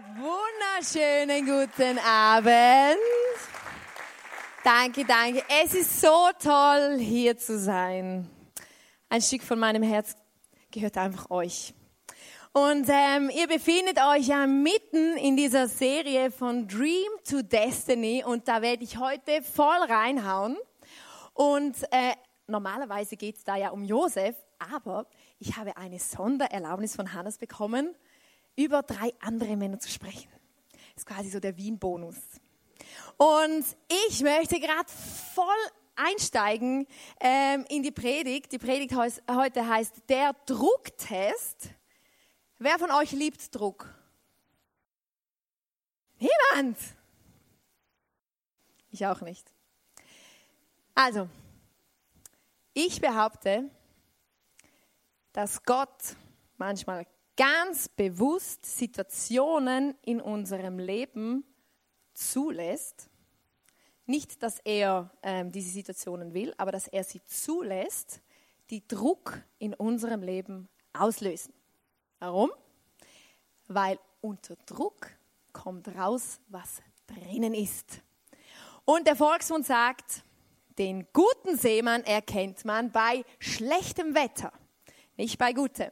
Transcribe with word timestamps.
Wunderschönen 0.00 1.44
guten 1.44 1.98
Abend. 1.98 2.96
Danke, 4.64 5.04
danke. 5.04 5.42
Es 5.62 5.74
ist 5.74 6.00
so 6.00 6.30
toll, 6.38 6.96
hier 6.98 7.36
zu 7.36 7.58
sein. 7.58 8.26
Ein 9.10 9.20
Stück 9.20 9.42
von 9.42 9.58
meinem 9.58 9.82
Herz 9.82 10.16
gehört 10.70 10.96
einfach 10.96 11.28
euch. 11.28 11.74
Und 12.52 12.88
ähm, 12.88 13.30
ihr 13.34 13.46
befindet 13.46 13.98
euch 14.02 14.28
ja 14.28 14.46
mitten 14.46 15.18
in 15.18 15.36
dieser 15.36 15.68
Serie 15.68 16.30
von 16.30 16.66
Dream 16.66 17.10
to 17.28 17.42
Destiny 17.42 18.24
und 18.24 18.48
da 18.48 18.62
werde 18.62 18.84
ich 18.84 18.96
heute 18.96 19.42
voll 19.42 19.82
reinhauen. 19.86 20.56
Und 21.34 21.76
äh, 21.90 22.14
normalerweise 22.46 23.16
geht 23.16 23.36
es 23.36 23.44
da 23.44 23.56
ja 23.56 23.68
um 23.68 23.84
Josef, 23.84 24.34
aber 24.72 25.06
ich 25.38 25.58
habe 25.58 25.76
eine 25.76 25.98
Sondererlaubnis 25.98 26.96
von 26.96 27.12
Hannes 27.12 27.36
bekommen, 27.36 27.94
über 28.64 28.82
drei 28.82 29.12
andere 29.20 29.56
Männer 29.56 29.78
zu 29.78 29.88
sprechen. 29.88 30.30
Das 30.72 31.04
ist 31.04 31.06
quasi 31.06 31.30
so 31.30 31.40
der 31.40 31.56
Wien-Bonus. 31.56 32.16
Und 33.16 33.64
ich 34.08 34.22
möchte 34.22 34.60
gerade 34.60 34.88
voll 35.34 35.46
einsteigen 35.96 36.86
ähm, 37.20 37.64
in 37.68 37.82
die 37.82 37.90
Predigt. 37.90 38.52
Die 38.52 38.58
Predigt 38.58 38.94
heute 38.94 39.66
heißt 39.66 40.02
der 40.08 40.34
Drucktest. 40.46 41.70
Wer 42.58 42.78
von 42.78 42.90
euch 42.90 43.12
liebt 43.12 43.54
Druck? 43.54 43.94
Niemand. 46.18 46.76
Ich 48.90 49.06
auch 49.06 49.22
nicht. 49.22 49.50
Also, 50.94 51.28
ich 52.74 53.00
behaupte, 53.00 53.70
dass 55.32 55.62
Gott 55.62 56.16
manchmal 56.58 57.06
ganz 57.40 57.88
bewusst 57.88 58.66
Situationen 58.66 59.94
in 60.02 60.20
unserem 60.20 60.78
Leben 60.78 61.42
zulässt. 62.12 63.08
Nicht, 64.04 64.42
dass 64.42 64.58
er 64.58 65.10
ähm, 65.22 65.50
diese 65.50 65.70
Situationen 65.70 66.34
will, 66.34 66.52
aber 66.58 66.70
dass 66.70 66.86
er 66.86 67.02
sie 67.02 67.24
zulässt, 67.24 68.20
die 68.68 68.86
Druck 68.86 69.40
in 69.58 69.72
unserem 69.72 70.22
Leben 70.22 70.68
auslösen. 70.92 71.54
Warum? 72.18 72.50
Weil 73.68 73.98
unter 74.20 74.56
Druck 74.66 75.08
kommt 75.54 75.88
raus, 75.96 76.40
was 76.48 76.82
drinnen 77.06 77.54
ist. 77.54 78.02
Und 78.84 79.06
der 79.06 79.16
Volksmund 79.16 79.64
sagt, 79.64 80.24
den 80.76 81.06
guten 81.14 81.56
Seemann 81.56 82.04
erkennt 82.04 82.66
man 82.66 82.92
bei 82.92 83.24
schlechtem 83.38 84.14
Wetter, 84.14 84.52
nicht 85.16 85.38
bei 85.38 85.54
gutem. 85.54 85.90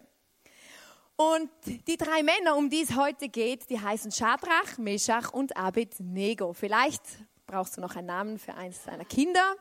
Und 1.21 1.51
die 1.89 1.97
drei 1.97 2.23
Männer, 2.23 2.57
um 2.57 2.71
die 2.71 2.83
es 2.83 2.95
heute 2.95 3.29
geht, 3.29 3.69
die 3.71 3.81
heißen 3.81 4.13
Schadrach, 4.13 4.79
Meshach 4.79 5.33
und 5.33 5.57
Abednego. 5.57 6.53
Vielleicht 6.53 7.03
brauchst 7.45 7.77
du 7.77 7.81
noch 7.81 7.97
einen 7.97 8.07
Namen 8.07 8.39
für 8.39 8.55
eines 8.55 8.85
deiner 8.85 9.05
Kinder. 9.05 9.57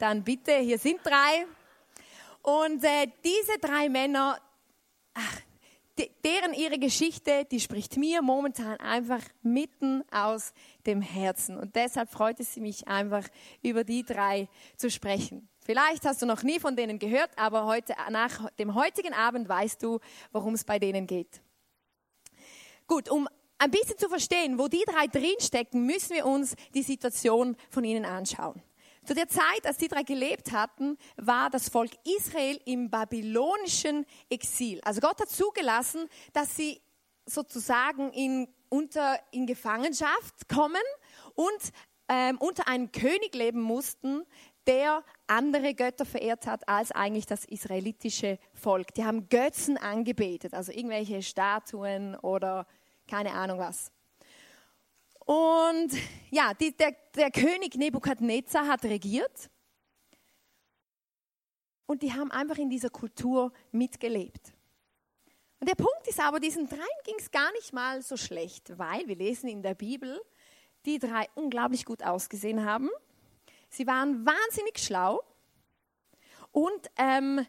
Dann 0.00 0.24
bitte, 0.24 0.56
hier 0.56 0.78
sind 0.78 0.98
drei. 1.04 1.46
Und 2.42 2.82
äh, 2.82 3.06
diese 3.22 3.56
drei 3.60 3.88
Männer, 3.88 4.40
ach, 5.14 5.40
deren 6.24 6.52
ihre 6.52 6.80
Geschichte, 6.80 7.44
die 7.52 7.60
spricht 7.60 7.96
mir 7.96 8.20
momentan 8.20 8.80
einfach 8.80 9.22
mitten 9.42 10.02
aus 10.10 10.52
dem 10.86 11.02
Herzen. 11.02 11.56
Und 11.56 11.76
deshalb 11.76 12.10
freut 12.10 12.40
es 12.40 12.56
mich 12.56 12.88
einfach, 12.88 13.28
über 13.62 13.84
die 13.84 14.02
drei 14.02 14.48
zu 14.76 14.90
sprechen. 14.90 15.48
Vielleicht 15.66 16.04
hast 16.04 16.22
du 16.22 16.26
noch 16.26 16.44
nie 16.44 16.60
von 16.60 16.76
denen 16.76 17.00
gehört, 17.00 17.30
aber 17.36 17.66
heute, 17.66 17.92
nach 18.10 18.48
dem 18.52 18.76
heutigen 18.76 19.12
Abend 19.12 19.48
weißt 19.48 19.82
du, 19.82 19.98
worum 20.30 20.54
es 20.54 20.62
bei 20.62 20.78
denen 20.78 21.08
geht. 21.08 21.42
Gut, 22.86 23.08
um 23.08 23.28
ein 23.58 23.72
bisschen 23.72 23.98
zu 23.98 24.08
verstehen, 24.08 24.60
wo 24.60 24.68
die 24.68 24.84
drei 24.86 25.08
drinstecken, 25.08 25.84
müssen 25.84 26.14
wir 26.14 26.24
uns 26.24 26.54
die 26.72 26.84
Situation 26.84 27.56
von 27.68 27.82
ihnen 27.82 28.04
anschauen. 28.04 28.62
Zu 29.04 29.16
der 29.16 29.26
Zeit, 29.26 29.64
als 29.66 29.76
die 29.78 29.88
drei 29.88 30.04
gelebt 30.04 30.52
hatten, 30.52 30.98
war 31.16 31.50
das 31.50 31.68
Volk 31.68 31.90
Israel 32.04 32.60
im 32.64 32.88
babylonischen 32.88 34.06
Exil. 34.30 34.80
Also 34.84 35.00
Gott 35.00 35.20
hat 35.20 35.30
zugelassen, 35.30 36.08
dass 36.32 36.54
sie 36.54 36.80
sozusagen 37.24 38.12
in, 38.12 38.46
unter, 38.68 39.18
in 39.32 39.46
Gefangenschaft 39.46 40.48
kommen 40.48 40.76
und 41.34 41.72
ähm, 42.08 42.38
unter 42.38 42.68
einem 42.68 42.92
König 42.92 43.34
leben 43.34 43.60
mussten, 43.60 44.24
der 44.68 45.02
andere 45.26 45.74
Götter 45.74 46.04
verehrt 46.04 46.46
hat 46.46 46.68
als 46.68 46.92
eigentlich 46.92 47.26
das 47.26 47.44
israelitische 47.44 48.38
Volk. 48.54 48.94
Die 48.94 49.04
haben 49.04 49.28
Götzen 49.28 49.76
angebetet, 49.76 50.54
also 50.54 50.72
irgendwelche 50.72 51.22
Statuen 51.22 52.14
oder 52.16 52.66
keine 53.08 53.32
Ahnung 53.32 53.58
was. 53.58 53.90
Und 55.24 55.90
ja, 56.30 56.54
die, 56.54 56.76
der, 56.76 56.94
der 57.16 57.30
König 57.30 57.74
Nebukadnezar 57.74 58.68
hat 58.68 58.84
regiert 58.84 59.50
und 61.86 62.02
die 62.02 62.12
haben 62.12 62.30
einfach 62.30 62.58
in 62.58 62.70
dieser 62.70 62.90
Kultur 62.90 63.52
mitgelebt. 63.72 64.52
Und 65.58 65.68
der 65.68 65.74
Punkt 65.74 66.06
ist 66.06 66.20
aber, 66.20 66.38
diesen 66.38 66.68
dreien 66.68 66.82
ging 67.04 67.16
es 67.18 67.30
gar 67.30 67.50
nicht 67.52 67.72
mal 67.72 68.02
so 68.02 68.16
schlecht, 68.16 68.78
weil 68.78 69.08
wir 69.08 69.16
lesen 69.16 69.48
in 69.48 69.62
der 69.62 69.74
Bibel, 69.74 70.20
die 70.84 70.98
drei 70.98 71.26
unglaublich 71.34 71.84
gut 71.84 72.04
ausgesehen 72.04 72.64
haben 72.64 72.90
Sie 73.68 73.86
waren 73.86 74.24
wahnsinnig 74.24 74.78
schlau 74.78 75.22
und 76.52 76.90
ähm, 76.96 77.46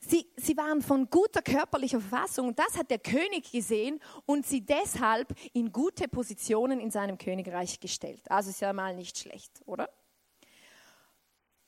sie, 0.00 0.30
sie 0.36 0.56
waren 0.56 0.82
von 0.82 1.08
guter 1.08 1.42
körperlicher 1.42 2.00
Verfassung. 2.00 2.54
Das 2.54 2.76
hat 2.76 2.90
der 2.90 2.98
König 2.98 3.52
gesehen 3.52 4.00
und 4.26 4.46
sie 4.46 4.64
deshalb 4.64 5.34
in 5.52 5.72
gute 5.72 6.08
Positionen 6.08 6.80
in 6.80 6.90
seinem 6.90 7.18
Königreich 7.18 7.78
gestellt. 7.78 8.22
Also 8.30 8.50
ist 8.50 8.60
ja 8.60 8.72
mal 8.72 8.94
nicht 8.94 9.18
schlecht, 9.18 9.62
oder? 9.66 9.88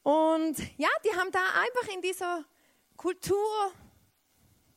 Und 0.02 0.58
ja, 0.78 0.88
die 1.04 1.16
haben 1.16 1.30
da 1.30 1.40
einfach 1.40 1.94
in 1.94 2.02
dieser 2.02 2.44
Kultur, 2.96 3.72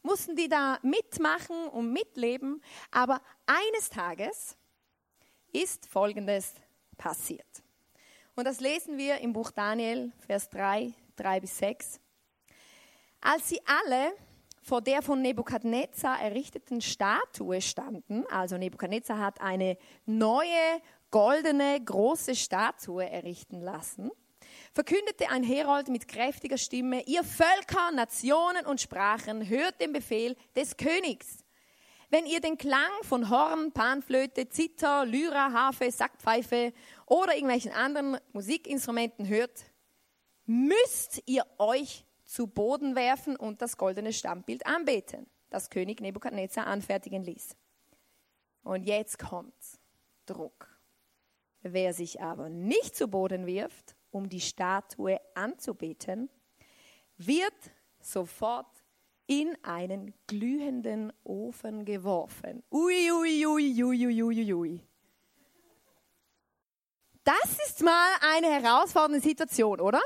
mussten 0.04 0.36
die 0.36 0.48
da 0.48 0.78
mitmachen 0.84 1.68
und 1.70 1.92
mitleben. 1.92 2.62
Aber 2.92 3.22
eines 3.48 3.90
Tages 3.90 4.56
ist 5.52 5.88
Folgendes 5.88 6.54
passiert. 6.98 7.65
Und 8.38 8.44
das 8.46 8.60
lesen 8.60 8.98
wir 8.98 9.20
im 9.20 9.32
Buch 9.32 9.52
Daniel, 9.52 10.12
Vers 10.28 10.50
3, 10.50 10.94
3 11.16 11.40
bis 11.40 11.58
6. 11.58 12.02
Als 13.22 13.48
sie 13.48 13.62
alle 13.66 14.14
vor 14.62 14.82
der 14.82 15.02
von 15.02 15.22
Nebukadnezar 15.22 16.20
errichteten 16.22 16.82
Statue 16.82 17.62
standen, 17.62 18.26
also 18.28 18.58
Nebukadnezar 18.58 19.20
hat 19.20 19.40
eine 19.40 19.78
neue, 20.06 20.82
goldene, 21.12 21.80
große 21.82 22.36
Statue 22.36 23.10
errichten 23.10 23.62
lassen, 23.62 24.12
verkündete 24.74 25.30
ein 25.30 25.44
Herold 25.44 25.88
mit 25.88 26.10
kräftiger 26.10 26.58
Stimme, 26.58 27.04
ihr 27.04 27.24
Völker, 27.24 27.92
Nationen 27.94 28.66
und 28.66 28.82
Sprachen, 28.82 29.48
hört 29.48 29.80
den 29.80 29.94
Befehl 29.94 30.36
des 30.58 30.76
Königs. 30.76 31.46
Wenn 32.10 32.26
ihr 32.28 32.40
den 32.40 32.58
Klang 32.58 32.92
von 33.02 33.30
Horn, 33.30 33.72
Panflöte, 33.72 34.48
Zither, 34.48 35.06
Lyra, 35.06 35.52
Harfe, 35.52 35.92
Sackpfeife 35.92 36.72
oder 37.06 37.34
irgendwelchen 37.34 37.72
anderen 37.72 38.18
Musikinstrumenten 38.34 39.28
hört, 39.28 39.66
müsst 40.46 41.22
ihr 41.26 41.46
euch 41.58 42.06
zu 42.26 42.48
Boden 42.48 42.96
werfen 42.96 43.36
und 43.36 43.62
das 43.62 43.78
goldene 43.78 44.14
Stammbild 44.14 44.66
anbeten, 44.66 45.28
das 45.50 45.70
König 45.70 46.02
Nebukadnezar 46.02 46.68
anfertigen 46.68 47.24
ließ. 47.24 47.56
Und 48.64 48.84
jetzt 48.84 49.20
kommt 49.20 49.54
Druck. 50.26 50.68
Wer 51.62 51.94
sich 51.94 52.22
aber 52.22 52.50
nicht 52.50 52.96
zu 52.96 53.08
Boden 53.08 53.46
wirft, 53.46 53.96
um 54.12 54.30
die 54.30 54.42
Statue 54.42 55.20
anzubeten, 55.36 56.30
wird 57.18 57.54
sofort 58.00 58.84
in 59.28 59.58
einen 59.64 60.14
glühenden 60.28 61.12
Ofen 61.24 61.86
geworfen. 61.86 62.64
Ui, 62.72 63.12
ui, 63.12 63.46
ui, 63.46 63.84
ui, 63.84 64.06
ui, 64.06 64.24
ui, 64.24 64.54
ui. 64.54 64.82
Das 67.26 67.58
ist 67.68 67.82
mal 67.82 68.08
eine 68.36 68.48
herausfordernde 68.48 69.20
Situation, 69.20 69.82
oder? 69.82 70.00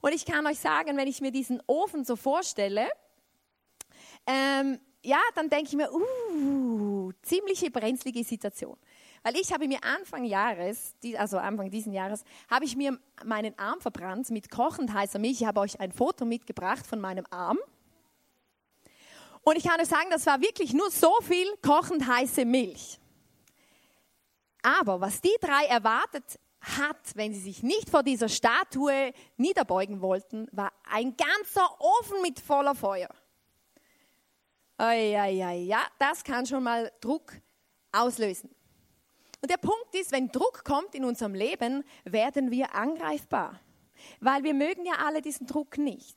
Und 0.00 0.14
ich 0.14 0.24
kann 0.24 0.46
euch 0.46 0.60
sagen, 0.60 0.96
wenn 0.96 1.08
ich 1.08 1.20
mir 1.20 1.32
diesen 1.32 1.60
Ofen 1.66 2.04
so 2.04 2.14
vorstelle, 2.14 2.88
ähm, 4.24 4.78
ja, 5.02 5.18
dann 5.34 5.50
denke 5.50 5.66
ich 5.70 5.74
mir, 5.74 5.92
uh, 5.92 7.10
ziemliche 7.22 7.72
brenzlige 7.72 8.22
Situation. 8.22 8.78
Weil 9.24 9.34
ich 9.36 9.52
habe 9.52 9.66
mir 9.66 9.82
Anfang 9.82 10.24
Jahres, 10.24 10.94
also 11.16 11.38
Anfang 11.38 11.72
diesen 11.72 11.92
Jahres, 11.92 12.22
habe 12.48 12.64
ich 12.64 12.76
mir 12.76 12.96
meinen 13.24 13.58
Arm 13.58 13.80
verbrannt 13.80 14.30
mit 14.30 14.48
kochend 14.48 14.92
heißer 14.92 15.18
Milch. 15.18 15.40
Ich 15.40 15.46
habe 15.46 15.58
euch 15.58 15.80
ein 15.80 15.90
Foto 15.90 16.24
mitgebracht 16.24 16.86
von 16.86 17.00
meinem 17.00 17.26
Arm. 17.30 17.58
Und 19.42 19.56
ich 19.56 19.64
kann 19.64 19.80
euch 19.80 19.88
sagen, 19.88 20.08
das 20.10 20.24
war 20.26 20.40
wirklich 20.40 20.72
nur 20.72 20.88
so 20.92 21.12
viel 21.22 21.48
kochend 21.62 22.06
heiße 22.06 22.44
Milch. 22.44 23.00
Aber 24.68 25.00
was 25.00 25.22
die 25.22 25.36
drei 25.40 25.64
erwartet 25.64 26.38
hat, 26.60 27.14
wenn 27.14 27.32
sie 27.32 27.40
sich 27.40 27.62
nicht 27.62 27.88
vor 27.88 28.02
dieser 28.02 28.28
Statue 28.28 29.12
niederbeugen 29.38 30.02
wollten, 30.02 30.46
war 30.52 30.72
ein 30.90 31.16
ganzer 31.16 31.66
Ofen 31.80 32.20
mit 32.20 32.38
voller 32.38 32.74
Feuer. 32.74 33.08
Ja, 34.78 35.24
ja, 35.24 35.80
das 35.98 36.22
kann 36.22 36.44
schon 36.44 36.64
mal 36.64 36.92
Druck 37.00 37.32
auslösen. 37.92 38.54
Und 39.40 39.50
der 39.50 39.56
Punkt 39.56 39.94
ist, 39.94 40.12
wenn 40.12 40.28
Druck 40.28 40.64
kommt 40.64 40.94
in 40.94 41.04
unserem 41.04 41.34
Leben, 41.34 41.82
werden 42.04 42.50
wir 42.50 42.74
angreifbar, 42.74 43.60
weil 44.20 44.42
wir 44.42 44.52
mögen 44.52 44.84
ja 44.84 44.94
alle 45.06 45.22
diesen 45.22 45.46
Druck 45.46 45.78
nicht. 45.78 46.16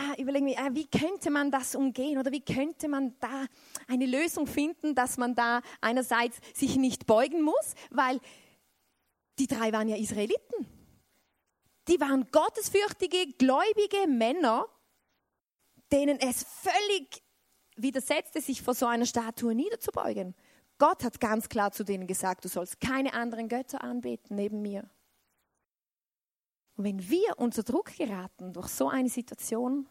Ah, 0.00 0.14
überlegen 0.16 0.46
wir, 0.46 0.56
ah, 0.60 0.68
wie 0.74 0.86
könnte 0.86 1.28
man 1.28 1.50
das 1.50 1.74
umgehen 1.74 2.18
oder 2.18 2.30
wie 2.30 2.40
könnte 2.40 2.86
man 2.86 3.18
da 3.18 3.46
eine 3.88 4.06
Lösung 4.06 4.46
finden, 4.46 4.94
dass 4.94 5.16
man 5.16 5.34
da 5.34 5.60
einerseits 5.80 6.38
sich 6.54 6.76
nicht 6.76 7.06
beugen 7.06 7.42
muss, 7.42 7.74
weil 7.90 8.20
die 9.40 9.48
drei 9.48 9.72
waren 9.72 9.88
ja 9.88 9.96
Israeliten. 9.96 10.66
Die 11.88 11.98
waren 12.00 12.30
gottesfürchtige, 12.30 13.32
gläubige 13.38 14.06
Männer, 14.06 14.68
denen 15.90 16.20
es 16.20 16.44
völlig 16.44 17.20
widersetzte, 17.74 18.40
sich 18.40 18.62
vor 18.62 18.74
so 18.74 18.86
einer 18.86 19.06
Statue 19.06 19.52
niederzubeugen. 19.52 20.36
Gott 20.78 21.02
hat 21.02 21.18
ganz 21.18 21.48
klar 21.48 21.72
zu 21.72 21.82
denen 21.82 22.06
gesagt, 22.06 22.44
du 22.44 22.48
sollst 22.48 22.80
keine 22.80 23.14
anderen 23.14 23.48
Götter 23.48 23.82
anbeten 23.82 24.36
neben 24.36 24.62
mir. 24.62 24.88
Und 26.78 26.84
wenn 26.84 27.10
wir 27.10 27.36
unter 27.38 27.64
Druck 27.64 27.96
geraten 27.96 28.52
durch 28.52 28.68
so 28.68 28.88
eine 28.88 29.08
Situation, 29.08 29.88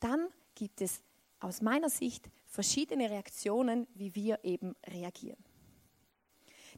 dann 0.00 0.28
gibt 0.54 0.80
es 0.80 1.02
aus 1.40 1.60
meiner 1.60 1.90
Sicht 1.90 2.30
verschiedene 2.46 3.10
Reaktionen, 3.10 3.86
wie 3.94 4.14
wir 4.14 4.42
eben 4.42 4.74
reagieren. 4.86 5.44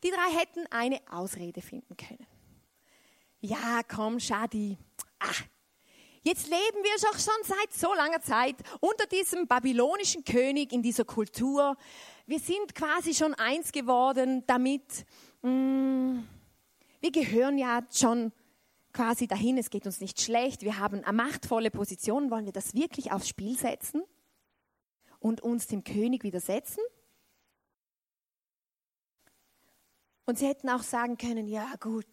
Die 0.02 0.11
drei 0.11 0.37
hätten 0.37 0.67
eine 0.73 1.00
Ausrede 1.08 1.62
finden 1.62 1.96
können. 1.96 2.26
Ja, 3.38 3.82
komm, 3.87 4.19
Schadi. 4.19 4.76
Ah, 5.20 5.44
jetzt 6.25 6.49
leben 6.49 6.82
wir 6.82 6.96
doch 7.00 7.20
schon 7.20 7.44
seit 7.44 7.73
so 7.73 7.94
langer 7.94 8.20
Zeit 8.20 8.56
unter 8.81 9.06
diesem 9.06 9.46
babylonischen 9.46 10.25
König 10.25 10.73
in 10.73 10.82
dieser 10.82 11.05
Kultur. 11.05 11.76
Wir 12.26 12.40
sind 12.40 12.75
quasi 12.75 13.14
schon 13.14 13.35
eins 13.35 13.70
geworden 13.70 14.43
damit. 14.49 15.06
Mh, 15.43 15.50
mm, 15.50 16.29
wir 17.00 17.12
gehören 17.12 17.56
ja 17.56 17.87
schon 17.93 18.32
quasi 18.93 19.26
dahin, 19.26 19.58
es 19.58 19.70
geht 19.70 19.87
uns 19.87 20.00
nicht 20.00 20.20
schlecht, 20.20 20.62
wir 20.62 20.79
haben 20.79 21.05
eine 21.05 21.12
machtvolle 21.12 21.70
Position, 21.70 22.31
wollen 22.31 22.46
wir 22.46 22.52
das 22.52 22.75
wirklich 22.75 23.12
aufs 23.12 23.29
Spiel 23.29 23.56
setzen 23.56 24.02
und 25.20 25.40
uns 25.40 25.67
dem 25.67 25.85
König 25.85 26.25
widersetzen? 26.25 26.82
Und 30.25 30.38
sie 30.38 30.46
hätten 30.46 30.69
auch 30.69 30.82
sagen 30.82 31.17
können, 31.17 31.46
ja 31.46 31.75
gut, 31.81 32.06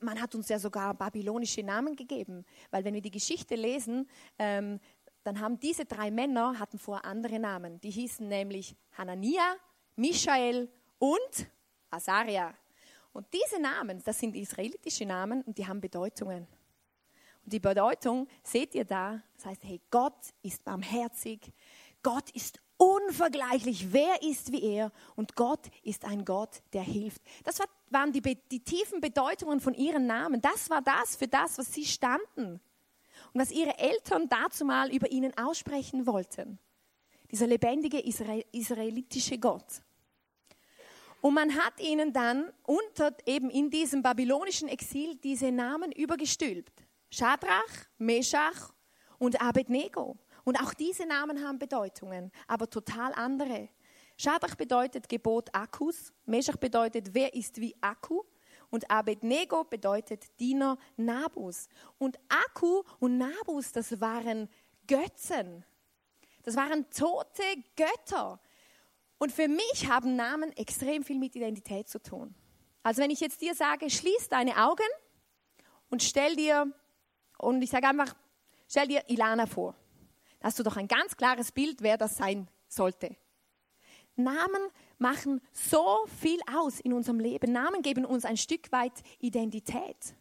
man 0.00 0.20
hat 0.20 0.34
uns 0.34 0.48
ja 0.48 0.58
sogar 0.58 0.94
babylonische 0.94 1.62
Namen 1.62 1.94
gegeben, 1.94 2.44
weil 2.70 2.84
wenn 2.84 2.94
wir 2.94 3.02
die 3.02 3.10
Geschichte 3.10 3.54
lesen, 3.54 4.08
ähm, 4.38 4.80
dann 5.24 5.40
haben 5.40 5.58
diese 5.58 5.84
drei 5.84 6.10
Männer 6.10 6.58
hatten 6.58 6.78
vor 6.78 7.04
andere 7.04 7.38
Namen. 7.38 7.80
Die 7.80 7.90
hießen 7.90 8.28
nämlich 8.28 8.76
Hanania, 8.96 9.56
Michael 9.96 10.70
und 10.98 11.50
Asaria. 11.90 12.54
Und 13.14 13.26
diese 13.32 13.62
Namen, 13.62 14.02
das 14.04 14.18
sind 14.18 14.34
israelitische 14.34 15.06
Namen 15.06 15.42
und 15.42 15.56
die 15.56 15.66
haben 15.66 15.80
Bedeutungen. 15.80 16.48
Und 17.44 17.52
die 17.52 17.60
Bedeutung 17.60 18.26
seht 18.42 18.74
ihr 18.74 18.84
da. 18.84 19.22
Das 19.36 19.46
heißt, 19.46 19.64
hey, 19.64 19.80
Gott 19.90 20.18
ist 20.42 20.64
barmherzig. 20.64 21.52
Gott 22.02 22.28
ist 22.30 22.60
unvergleichlich. 22.76 23.92
Wer 23.92 24.20
ist 24.22 24.50
wie 24.50 24.64
er? 24.64 24.92
Und 25.14 25.36
Gott 25.36 25.70
ist 25.84 26.04
ein 26.04 26.24
Gott, 26.24 26.60
der 26.72 26.82
hilft. 26.82 27.22
Das 27.44 27.60
waren 27.90 28.12
die, 28.12 28.20
die 28.20 28.64
tiefen 28.64 29.00
Bedeutungen 29.00 29.60
von 29.60 29.74
ihren 29.74 30.06
Namen. 30.06 30.40
Das 30.40 30.68
war 30.68 30.82
das 30.82 31.14
für 31.14 31.28
das, 31.28 31.56
was 31.56 31.72
sie 31.72 31.84
standen. 31.84 32.60
Und 33.32 33.40
was 33.40 33.52
ihre 33.52 33.78
Eltern 33.78 34.28
dazu 34.28 34.64
mal 34.64 34.92
über 34.92 35.08
ihnen 35.12 35.36
aussprechen 35.38 36.06
wollten. 36.08 36.58
Dieser 37.30 37.46
lebendige 37.46 38.00
israelitische 38.00 39.38
Gott. 39.38 39.82
Und 41.24 41.32
man 41.32 41.54
hat 41.56 41.80
ihnen 41.80 42.12
dann 42.12 42.52
unter 42.64 43.16
eben 43.24 43.48
in 43.48 43.70
diesem 43.70 44.02
babylonischen 44.02 44.68
Exil 44.68 45.16
diese 45.16 45.50
Namen 45.50 45.90
übergestülpt. 45.90 46.84
Shadrach, 47.10 47.86
Meshach 47.96 48.74
und 49.16 49.40
Abednego. 49.40 50.18
Und 50.44 50.60
auch 50.60 50.74
diese 50.74 51.06
Namen 51.06 51.42
haben 51.42 51.58
Bedeutungen, 51.58 52.30
aber 52.46 52.68
total 52.68 53.14
andere. 53.14 53.70
Shadrach 54.18 54.54
bedeutet 54.54 55.08
Gebot 55.08 55.48
Akkus, 55.54 56.12
Meshach 56.26 56.58
bedeutet 56.58 57.14
wer 57.14 57.32
ist 57.32 57.58
wie 57.58 57.74
Akku 57.80 58.24
und 58.68 58.90
Abednego 58.90 59.64
bedeutet 59.64 60.26
Diener 60.38 60.76
Nabus. 60.98 61.70
Und 61.96 62.18
Akku 62.28 62.82
und 63.00 63.16
Nabus, 63.16 63.72
das 63.72 63.98
waren 63.98 64.46
Götzen. 64.86 65.64
Das 66.42 66.54
waren 66.54 66.84
tote 66.90 67.64
Götter. 67.76 68.38
Und 69.24 69.32
für 69.32 69.48
mich 69.48 69.88
haben 69.88 70.16
Namen 70.16 70.54
extrem 70.54 71.02
viel 71.02 71.18
mit 71.18 71.34
Identität 71.34 71.88
zu 71.88 71.98
tun. 71.98 72.34
Also 72.82 73.00
wenn 73.00 73.10
ich 73.10 73.20
jetzt 73.20 73.40
dir 73.40 73.54
sage, 73.54 73.88
schließ 73.88 74.28
deine 74.28 74.54
Augen 74.58 74.84
und 75.88 76.02
stell 76.02 76.36
dir, 76.36 76.70
und 77.38 77.62
ich 77.62 77.70
sage 77.70 77.88
einfach, 77.88 78.14
stell 78.68 78.86
dir 78.86 79.02
Ilana 79.08 79.46
vor. 79.46 79.74
Da 80.40 80.48
hast 80.48 80.58
du 80.58 80.62
doch 80.62 80.76
ein 80.76 80.88
ganz 80.88 81.16
klares 81.16 81.52
Bild, 81.52 81.80
wer 81.80 81.96
das 81.96 82.18
sein 82.18 82.48
sollte. 82.68 83.16
Namen 84.14 84.68
machen 84.98 85.40
so 85.52 86.04
viel 86.20 86.40
aus 86.54 86.78
in 86.80 86.92
unserem 86.92 87.18
Leben. 87.18 87.50
Namen 87.50 87.80
geben 87.80 88.04
uns 88.04 88.26
ein 88.26 88.36
Stück 88.36 88.70
weit 88.72 89.02
Identität. 89.20 90.16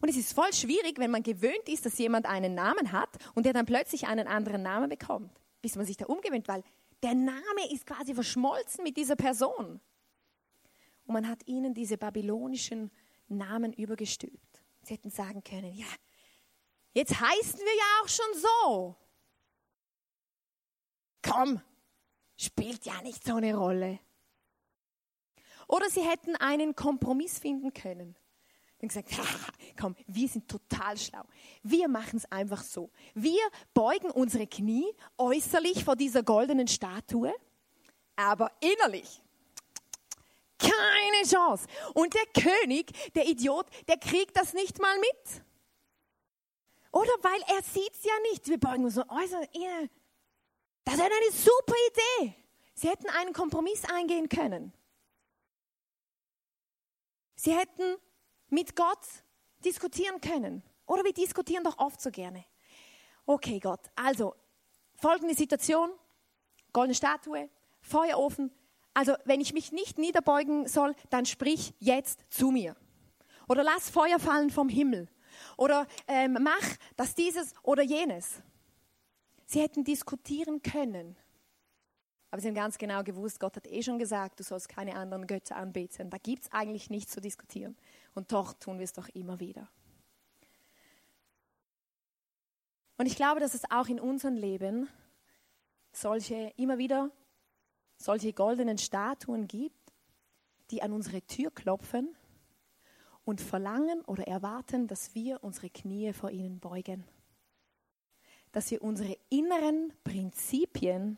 Und 0.00 0.08
es 0.08 0.16
ist 0.16 0.32
voll 0.32 0.52
schwierig, 0.52 0.98
wenn 0.98 1.12
man 1.12 1.22
gewöhnt 1.22 1.68
ist, 1.68 1.86
dass 1.86 1.96
jemand 1.98 2.26
einen 2.26 2.56
Namen 2.56 2.90
hat 2.90 3.10
und 3.36 3.46
der 3.46 3.52
dann 3.52 3.66
plötzlich 3.66 4.08
einen 4.08 4.26
anderen 4.26 4.62
Namen 4.62 4.88
bekommt, 4.88 5.30
bis 5.62 5.76
man 5.76 5.86
sich 5.86 5.98
da 5.98 6.06
umgewöhnt, 6.06 6.48
weil 6.48 6.64
der 7.02 7.14
Name 7.14 7.72
ist 7.72 7.86
quasi 7.86 8.14
verschmolzen 8.14 8.84
mit 8.84 8.96
dieser 8.96 9.16
Person. 9.16 9.80
Und 11.06 11.14
man 11.14 11.28
hat 11.28 11.46
ihnen 11.46 11.74
diese 11.74 11.96
babylonischen 11.96 12.90
Namen 13.28 13.72
übergestülpt. 13.72 14.62
Sie 14.82 14.94
hätten 14.94 15.10
sagen 15.10 15.42
können, 15.42 15.74
ja, 15.74 15.86
jetzt 16.92 17.20
heißen 17.20 17.58
wir 17.58 17.76
ja 17.76 18.02
auch 18.02 18.08
schon 18.08 18.40
so. 18.40 18.96
Komm, 21.22 21.60
spielt 22.36 22.84
ja 22.84 23.00
nicht 23.02 23.24
so 23.24 23.36
eine 23.36 23.54
Rolle. 23.54 23.98
Oder 25.68 25.88
sie 25.90 26.02
hätten 26.02 26.34
einen 26.36 26.74
Kompromiss 26.74 27.38
finden 27.38 27.72
können 27.72 28.16
und 28.80 28.88
gesagt, 28.88 29.10
komm, 29.78 29.96
wir 30.06 30.28
sind 30.28 30.48
total 30.48 30.96
schlau. 30.96 31.22
Wir 31.62 31.88
machen 31.88 32.16
es 32.16 32.30
einfach 32.30 32.62
so. 32.62 32.90
Wir 33.14 33.40
beugen 33.74 34.10
unsere 34.10 34.46
Knie 34.46 34.86
äußerlich 35.18 35.84
vor 35.84 35.96
dieser 35.96 36.22
goldenen 36.22 36.68
Statue, 36.68 37.34
aber 38.16 38.50
innerlich 38.60 39.20
keine 40.60 41.26
Chance. 41.26 41.66
Und 41.94 42.14
der 42.14 42.26
König, 42.42 42.92
der 43.14 43.26
Idiot, 43.26 43.66
der 43.88 43.96
kriegt 43.96 44.36
das 44.36 44.52
nicht 44.52 44.78
mal 44.78 44.98
mit. 44.98 45.44
Oder 46.92 47.12
weil 47.22 47.40
er 47.56 47.62
sieht 47.62 47.92
es 47.94 48.04
ja 48.04 48.12
nicht. 48.30 48.48
Wir 48.48 48.58
beugen 48.58 48.84
uns 48.84 48.94
so 48.94 49.02
äußerlich. 49.08 49.48
Das 50.84 50.94
ist 50.94 51.00
eine 51.00 51.32
super 51.32 51.74
Idee. 51.90 52.34
Sie 52.74 52.88
hätten 52.88 53.08
einen 53.10 53.32
Kompromiss 53.32 53.84
eingehen 53.84 54.28
können. 54.28 54.72
Sie 57.36 57.56
hätten 57.56 57.96
mit 58.50 58.76
Gott 58.76 59.06
diskutieren 59.64 60.20
können. 60.20 60.62
Oder 60.86 61.04
wir 61.04 61.12
diskutieren 61.12 61.64
doch 61.64 61.78
oft 61.78 62.00
so 62.00 62.10
gerne. 62.10 62.44
Okay, 63.26 63.60
Gott, 63.60 63.80
also 63.94 64.34
folgende 64.96 65.34
Situation, 65.34 65.90
goldene 66.72 66.94
Statue, 66.94 67.48
Feuerofen. 67.80 68.50
Also 68.92 69.14
wenn 69.24 69.40
ich 69.40 69.52
mich 69.52 69.72
nicht 69.72 69.98
niederbeugen 69.98 70.66
soll, 70.66 70.94
dann 71.10 71.26
sprich 71.26 71.74
jetzt 71.78 72.24
zu 72.28 72.50
mir. 72.50 72.76
Oder 73.48 73.62
lass 73.62 73.90
Feuer 73.90 74.18
fallen 74.18 74.50
vom 74.50 74.68
Himmel. 74.68 75.08
Oder 75.56 75.86
ähm, 76.06 76.38
mach 76.40 76.76
das 76.96 77.14
dieses 77.14 77.54
oder 77.62 77.82
jenes. 77.82 78.42
Sie 79.46 79.60
hätten 79.60 79.84
diskutieren 79.84 80.62
können. 80.62 81.16
Aber 82.30 82.40
sie 82.40 82.48
haben 82.48 82.54
ganz 82.54 82.78
genau 82.78 83.02
gewusst, 83.02 83.40
Gott 83.40 83.56
hat 83.56 83.66
eh 83.66 83.82
schon 83.82 83.98
gesagt, 83.98 84.38
du 84.38 84.44
sollst 84.44 84.68
keine 84.68 84.94
anderen 84.94 85.26
Götter 85.26 85.56
anbeten. 85.56 86.10
Da 86.10 86.18
gibt 86.18 86.44
es 86.44 86.52
eigentlich 86.52 86.90
nichts 86.90 87.12
zu 87.12 87.20
diskutieren. 87.20 87.76
Und 88.20 88.32
doch 88.32 88.52
tun 88.52 88.76
wir 88.76 88.84
es 88.84 88.92
doch 88.92 89.08
immer 89.14 89.40
wieder. 89.40 89.66
Und 92.98 93.06
ich 93.06 93.16
glaube, 93.16 93.40
dass 93.40 93.54
es 93.54 93.62
auch 93.70 93.88
in 93.88 93.98
unserem 93.98 94.36
Leben 94.36 94.90
solche, 95.90 96.52
immer 96.58 96.76
wieder 96.76 97.10
solche 97.96 98.34
goldenen 98.34 98.76
Statuen 98.76 99.46
gibt, 99.46 99.94
die 100.70 100.82
an 100.82 100.92
unsere 100.92 101.22
Tür 101.22 101.50
klopfen 101.50 102.14
und 103.24 103.40
verlangen 103.40 104.02
oder 104.02 104.26
erwarten, 104.26 104.86
dass 104.86 105.14
wir 105.14 105.42
unsere 105.42 105.70
Knie 105.70 106.12
vor 106.12 106.30
ihnen 106.30 106.60
beugen. 106.60 107.04
Dass 108.52 108.70
wir 108.70 108.82
unsere 108.82 109.16
inneren 109.30 109.94
Prinzipien 110.04 111.16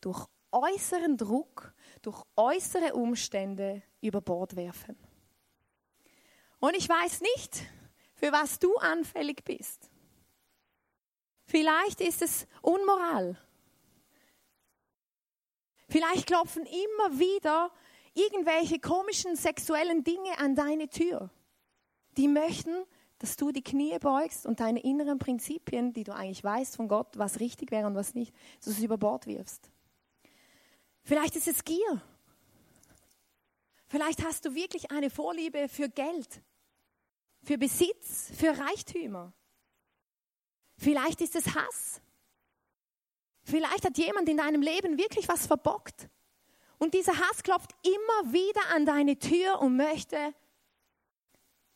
durch 0.00 0.26
äußeren 0.50 1.18
Druck, 1.18 1.74
durch 2.00 2.24
äußere 2.36 2.94
Umstände 2.94 3.82
über 4.00 4.22
Bord 4.22 4.56
werfen. 4.56 4.96
Und 6.60 6.76
ich 6.76 6.88
weiß 6.88 7.22
nicht, 7.22 7.62
für 8.14 8.32
was 8.32 8.58
du 8.58 8.76
anfällig 8.76 9.44
bist. 9.44 9.90
Vielleicht 11.46 12.00
ist 12.00 12.22
es 12.22 12.46
Unmoral. 12.62 13.36
Vielleicht 15.88 16.26
klopfen 16.26 16.64
immer 16.64 17.18
wieder 17.18 17.72
irgendwelche 18.14 18.78
komischen 18.78 19.34
sexuellen 19.34 20.04
Dinge 20.04 20.38
an 20.38 20.54
deine 20.54 20.88
Tür. 20.88 21.30
Die 22.16 22.28
möchten, 22.28 22.84
dass 23.18 23.36
du 23.36 23.50
die 23.50 23.62
Knie 23.62 23.98
beugst 23.98 24.46
und 24.46 24.60
deine 24.60 24.80
inneren 24.82 25.18
Prinzipien, 25.18 25.92
die 25.92 26.04
du 26.04 26.14
eigentlich 26.14 26.44
weißt 26.44 26.76
von 26.76 26.88
Gott, 26.88 27.18
was 27.18 27.40
richtig 27.40 27.70
wäre 27.70 27.86
und 27.86 27.94
was 27.94 28.14
nicht, 28.14 28.34
dass 28.58 28.66
du 28.66 28.70
sie 28.72 28.84
über 28.84 28.98
Bord 28.98 29.26
wirfst. 29.26 29.70
Vielleicht 31.02 31.36
ist 31.36 31.48
es 31.48 31.64
Gier. 31.64 32.02
Vielleicht 33.88 34.24
hast 34.24 34.44
du 34.44 34.54
wirklich 34.54 34.92
eine 34.92 35.10
Vorliebe 35.10 35.68
für 35.68 35.88
Geld, 35.88 36.42
für 37.42 37.58
Besitz, 37.58 38.30
für 38.36 38.58
Reichtümer. 38.58 39.32
Vielleicht 40.76 41.20
ist 41.20 41.36
es 41.36 41.54
Hass. 41.54 42.00
Vielleicht 43.42 43.84
hat 43.84 43.98
jemand 43.98 44.28
in 44.28 44.36
deinem 44.36 44.62
Leben 44.62 44.98
wirklich 44.98 45.28
was 45.28 45.46
verbockt. 45.46 46.08
Und 46.78 46.94
dieser 46.94 47.18
Hass 47.18 47.42
klopft 47.42 47.74
immer 47.82 48.32
wieder 48.32 48.74
an 48.74 48.86
deine 48.86 49.18
Tür 49.18 49.60
und 49.60 49.76
möchte, 49.76 50.34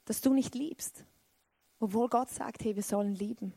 dass 0.07 0.21
du 0.21 0.33
nicht 0.33 0.55
liebst. 0.55 1.05
Obwohl 1.79 2.09
Gott 2.09 2.31
sagt, 2.31 2.65
hey, 2.65 2.77
wir 2.77 2.83
sollen 2.83 3.15
lieben. 3.15 3.53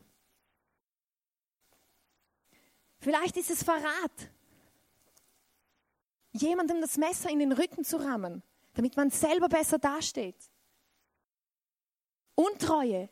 Vielleicht 2.98 3.36
ist 3.36 3.50
es 3.50 3.62
Verrat. 3.62 4.30
Jemandem 6.32 6.80
das 6.80 6.98
Messer 6.98 7.30
in 7.30 7.38
den 7.38 7.52
Rücken 7.52 7.84
zu 7.84 7.96
rammen, 7.96 8.42
damit 8.74 8.96
man 8.96 9.10
selber 9.10 9.48
besser 9.48 9.78
dasteht. 9.78 10.36
Untreue. 12.38 13.08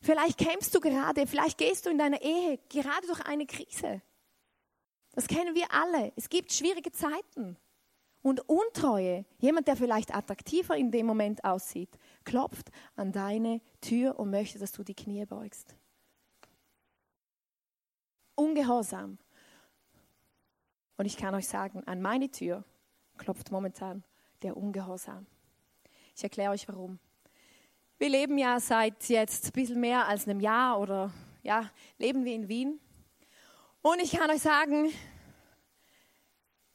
Vielleicht 0.00 0.38
kämpfst 0.38 0.74
du 0.74 0.80
gerade, 0.80 1.26
vielleicht 1.26 1.58
gehst 1.58 1.84
du 1.84 1.90
in 1.90 1.98
deiner 1.98 2.22
Ehe 2.22 2.58
gerade 2.70 3.06
durch 3.06 3.20
eine 3.20 3.44
Krise. 3.44 4.00
Das 5.12 5.26
kennen 5.26 5.54
wir 5.54 5.70
alle. 5.70 6.10
Es 6.16 6.30
gibt 6.30 6.50
schwierige 6.50 6.90
Zeiten. 6.90 7.58
Und 8.22 8.48
Untreue, 8.48 9.26
jemand, 9.36 9.68
der 9.68 9.76
vielleicht 9.76 10.14
attraktiver 10.14 10.74
in 10.74 10.90
dem 10.90 11.04
Moment 11.04 11.44
aussieht, 11.44 11.90
klopft 12.24 12.70
an 12.96 13.12
deine 13.12 13.60
Tür 13.82 14.18
und 14.18 14.30
möchte, 14.30 14.58
dass 14.58 14.72
du 14.72 14.82
die 14.84 14.94
Knie 14.94 15.26
beugst. 15.26 15.76
Ungehorsam. 18.36 19.18
Und 20.96 21.04
ich 21.04 21.18
kann 21.18 21.34
euch 21.34 21.46
sagen, 21.46 21.86
an 21.86 22.00
meine 22.00 22.30
Tür 22.30 22.64
klopft 23.18 23.50
momentan 23.50 24.02
der 24.40 24.56
Ungehorsam. 24.56 25.26
Ich 26.16 26.24
erkläre 26.24 26.52
euch 26.52 26.66
warum. 26.68 26.98
Wir 28.04 28.10
leben 28.10 28.36
ja 28.36 28.60
seit 28.60 29.08
jetzt 29.08 29.46
ein 29.46 29.52
bisschen 29.52 29.80
mehr 29.80 30.06
als 30.06 30.28
einem 30.28 30.38
Jahr 30.38 30.78
oder 30.78 31.10
ja, 31.42 31.70
leben 31.96 32.26
wir 32.26 32.34
in 32.34 32.48
Wien. 32.48 32.78
Und 33.80 33.98
ich 33.98 34.10
kann 34.10 34.30
euch 34.30 34.42
sagen, 34.42 34.92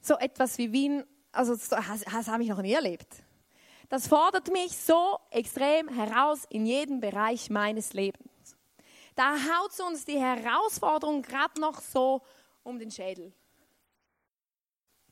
so 0.02 0.18
etwas 0.18 0.58
wie 0.58 0.72
Wien, 0.72 1.04
also 1.32 1.54
das, 1.54 1.70
das 1.70 2.28
habe 2.28 2.42
ich 2.42 2.50
noch 2.50 2.64
nie 2.64 2.74
erlebt. 2.74 3.22
Das 3.90 4.08
fordert 4.08 4.52
mich 4.52 4.76
so 4.76 5.20
extrem 5.30 5.90
heraus 5.90 6.46
in 6.50 6.66
jedem 6.66 7.00
Bereich 7.00 7.52
meines 7.52 7.94
Lebens. 7.94 8.58
Da 9.14 9.36
haut 9.36 9.80
uns 9.88 10.06
die 10.06 10.20
Herausforderung 10.20 11.22
gerade 11.22 11.62
noch 11.62 11.80
so 11.80 12.24
um 12.64 12.80
den 12.80 12.90
Schädel. 12.90 13.32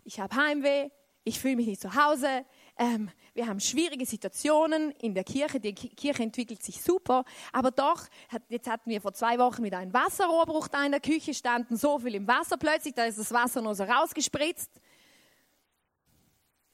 Ich 0.03 0.19
habe 0.19 0.35
Heimweh, 0.35 0.89
ich 1.23 1.39
fühle 1.39 1.57
mich 1.57 1.67
nicht 1.67 1.81
zu 1.81 1.93
Hause, 1.93 2.43
ähm, 2.79 3.11
wir 3.37 3.47
haben 3.47 3.59
schwierige 3.59 4.05
Situationen 4.05 4.91
in 4.99 5.13
der 5.13 5.23
Kirche, 5.23 5.59
die 5.59 5.73
Kirche 5.73 6.23
entwickelt 6.23 6.63
sich 6.63 6.81
super, 6.81 7.23
aber 7.53 7.69
doch, 7.69 8.07
jetzt 8.49 8.67
hatten 8.67 8.89
wir 8.89 8.99
vor 8.99 9.13
zwei 9.13 9.37
Wochen 9.37 9.63
wieder 9.63 9.77
einen 9.77 9.93
Wasserrohrbruch 9.93 10.67
da 10.67 10.83
in 10.83 10.91
der 10.91 10.99
Küche, 10.99 11.35
standen 11.35 11.77
so 11.77 11.99
viel 11.99 12.15
im 12.15 12.27
Wasser 12.27 12.57
plötzlich, 12.57 12.95
da 12.95 13.05
ist 13.05 13.19
das 13.19 13.31
Wasser 13.31 13.61
nur 13.61 13.75
so 13.75 13.83
rausgespritzt. 13.83 14.71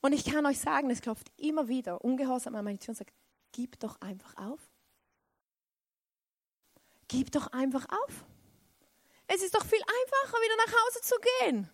Und 0.01 0.13
ich 0.13 0.23
kann 0.23 0.45
euch 0.45 0.59
sagen, 0.59 0.89
es 0.89 1.01
klopft 1.01 1.31
immer 1.37 1.67
wieder 1.67 2.03
ungehorsam 2.03 2.55
an 2.55 2.63
meine 2.63 2.79
Tür 2.79 2.89
und 2.89 2.95
sagt, 2.95 3.13
gib 3.51 3.77
doch 3.79 3.99
einfach 3.99 4.35
auf. 4.37 4.59
Gib 7.09 7.29
doch 7.33 7.47
einfach 7.47 7.85
auf. 7.89 8.25
Es 9.27 9.43
ist 9.43 9.53
doch 9.53 9.65
viel 9.65 9.81
einfacher, 9.81 10.37
wieder 10.41 10.55
nach 10.65 10.73
Hause 10.73 11.01
zu 11.01 11.15
gehen. 11.39 11.69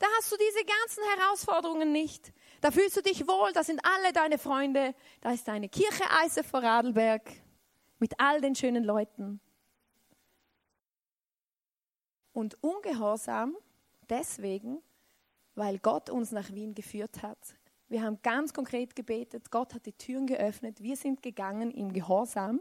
Da 0.00 0.06
hast 0.18 0.32
du 0.32 0.36
diese 0.36 0.64
ganzen 0.64 1.04
Herausforderungen 1.16 1.92
nicht. 1.92 2.32
Da 2.60 2.70
fühlst 2.70 2.96
du 2.96 3.02
dich 3.02 3.26
wohl, 3.26 3.52
da 3.52 3.62
sind 3.62 3.80
alle 3.84 4.12
deine 4.12 4.38
Freunde, 4.38 4.94
da 5.20 5.32
ist 5.32 5.46
deine 5.46 5.68
Kirche 5.68 6.04
Eise 6.22 6.42
vor 6.42 6.62
Radlberg 6.62 7.30
mit 7.98 8.18
all 8.18 8.40
den 8.40 8.54
schönen 8.54 8.84
Leuten. 8.84 9.40
Und 12.32 12.62
ungehorsam 12.62 13.56
deswegen, 14.08 14.82
weil 15.54 15.78
Gott 15.78 16.10
uns 16.10 16.32
nach 16.32 16.52
Wien 16.52 16.74
geführt 16.74 17.22
hat. 17.22 17.38
Wir 17.88 18.02
haben 18.02 18.20
ganz 18.22 18.52
konkret 18.52 18.96
gebetet, 18.96 19.50
Gott 19.50 19.74
hat 19.74 19.86
die 19.86 19.92
Türen 19.92 20.26
geöffnet, 20.26 20.82
wir 20.82 20.96
sind 20.96 21.22
gegangen 21.22 21.70
im 21.70 21.92
Gehorsam. 21.92 22.60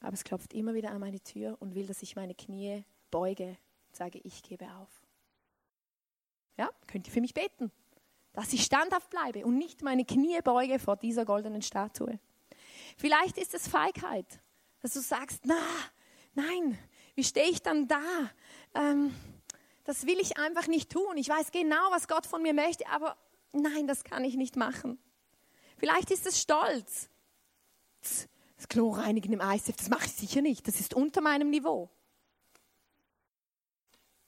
Aber 0.00 0.14
es 0.14 0.24
klopft 0.24 0.54
immer 0.54 0.74
wieder 0.74 0.90
an 0.90 1.00
meine 1.00 1.20
Tür 1.20 1.56
und 1.60 1.74
will, 1.74 1.86
dass 1.86 2.02
ich 2.02 2.16
meine 2.16 2.34
Knie 2.34 2.84
beuge 3.10 3.56
sage, 3.92 4.18
ich 4.24 4.42
gebe 4.42 4.66
auf. 4.76 4.99
Ja, 6.60 6.68
könnt 6.88 7.06
ihr 7.06 7.12
für 7.14 7.22
mich 7.22 7.32
beten, 7.32 7.72
dass 8.34 8.52
ich 8.52 8.64
standhaft 8.64 9.08
bleibe 9.08 9.46
und 9.46 9.56
nicht 9.56 9.80
meine 9.80 10.04
Knie 10.04 10.42
beuge 10.44 10.78
vor 10.78 10.94
dieser 10.94 11.24
goldenen 11.24 11.62
Statue. 11.62 12.20
Vielleicht 12.98 13.38
ist 13.38 13.54
es 13.54 13.66
Feigheit, 13.66 14.26
dass 14.82 14.92
du 14.92 15.00
sagst, 15.00 15.40
na, 15.44 15.58
nein, 16.34 16.78
wie 17.14 17.24
stehe 17.24 17.48
ich 17.48 17.62
dann 17.62 17.88
da? 17.88 18.02
Ähm, 18.74 19.14
das 19.84 20.04
will 20.06 20.20
ich 20.20 20.36
einfach 20.36 20.66
nicht 20.66 20.92
tun. 20.92 21.16
Ich 21.16 21.30
weiß 21.30 21.50
genau, 21.50 21.90
was 21.92 22.08
Gott 22.08 22.26
von 22.26 22.42
mir 22.42 22.52
möchte, 22.52 22.86
aber 22.88 23.16
nein, 23.52 23.86
das 23.86 24.04
kann 24.04 24.22
ich 24.22 24.36
nicht 24.36 24.56
machen. 24.56 24.98
Vielleicht 25.78 26.10
ist 26.10 26.26
es 26.26 26.42
Stolz. 26.42 27.08
Das 28.02 28.68
Klo 28.68 28.90
reinigen 28.90 29.32
im 29.32 29.40
ICF, 29.40 29.76
das 29.76 29.88
mache 29.88 30.04
ich 30.04 30.12
sicher 30.12 30.42
nicht. 30.42 30.68
Das 30.68 30.78
ist 30.78 30.92
unter 30.92 31.22
meinem 31.22 31.48
Niveau 31.48 31.88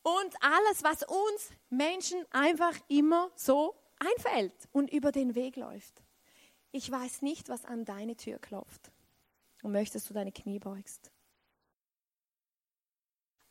und 0.03 0.35
alles, 0.41 0.83
was 0.83 1.03
uns 1.05 1.51
Menschen 1.71 2.25
einfach 2.31 2.77
immer 2.89 3.31
so 3.37 3.75
einfällt 3.99 4.69
und 4.73 4.91
über 4.93 5.13
den 5.13 5.35
Weg 5.35 5.57
läuft. 5.57 6.03
Ich 6.73 6.91
weiß 6.91 7.23
nicht, 7.23 7.49
was 7.49 7.65
an 7.65 7.85
deine 7.85 8.17
Tür 8.17 8.39
klopft 8.39 8.91
und 9.63 9.73
möchtest 9.73 10.09
du 10.09 10.15
deine 10.15 10.33
Knie 10.33 10.59
beugst. 10.59 11.13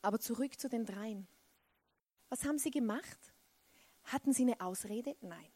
Aber 0.02 0.20
zurück 0.20 0.60
zu 0.60 0.68
den 0.68 0.86
dreien. 0.86 1.28
Was 2.30 2.44
haben 2.44 2.58
sie 2.58 2.72
gemacht? 2.72 3.20
Hatten 4.06 4.34
sie 4.34 4.44
eine 4.44 4.60
Ausrede? 4.60 5.16
Nein. 5.22 5.52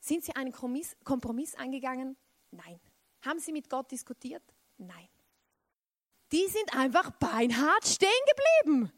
Sind 0.00 0.24
sie 0.24 0.34
einen 0.34 0.52
Kompromiss 0.52 1.54
eingegangen? 1.56 2.16
Nein. 2.50 2.80
Haben 3.20 3.38
sie 3.38 3.52
mit 3.52 3.68
Gott 3.68 3.90
diskutiert? 3.90 4.42
Nein. 4.78 5.08
Die 6.32 6.46
sind 6.48 6.74
einfach 6.74 7.10
beinhart 7.12 7.86
stehen 7.86 8.08
geblieben 8.64 8.92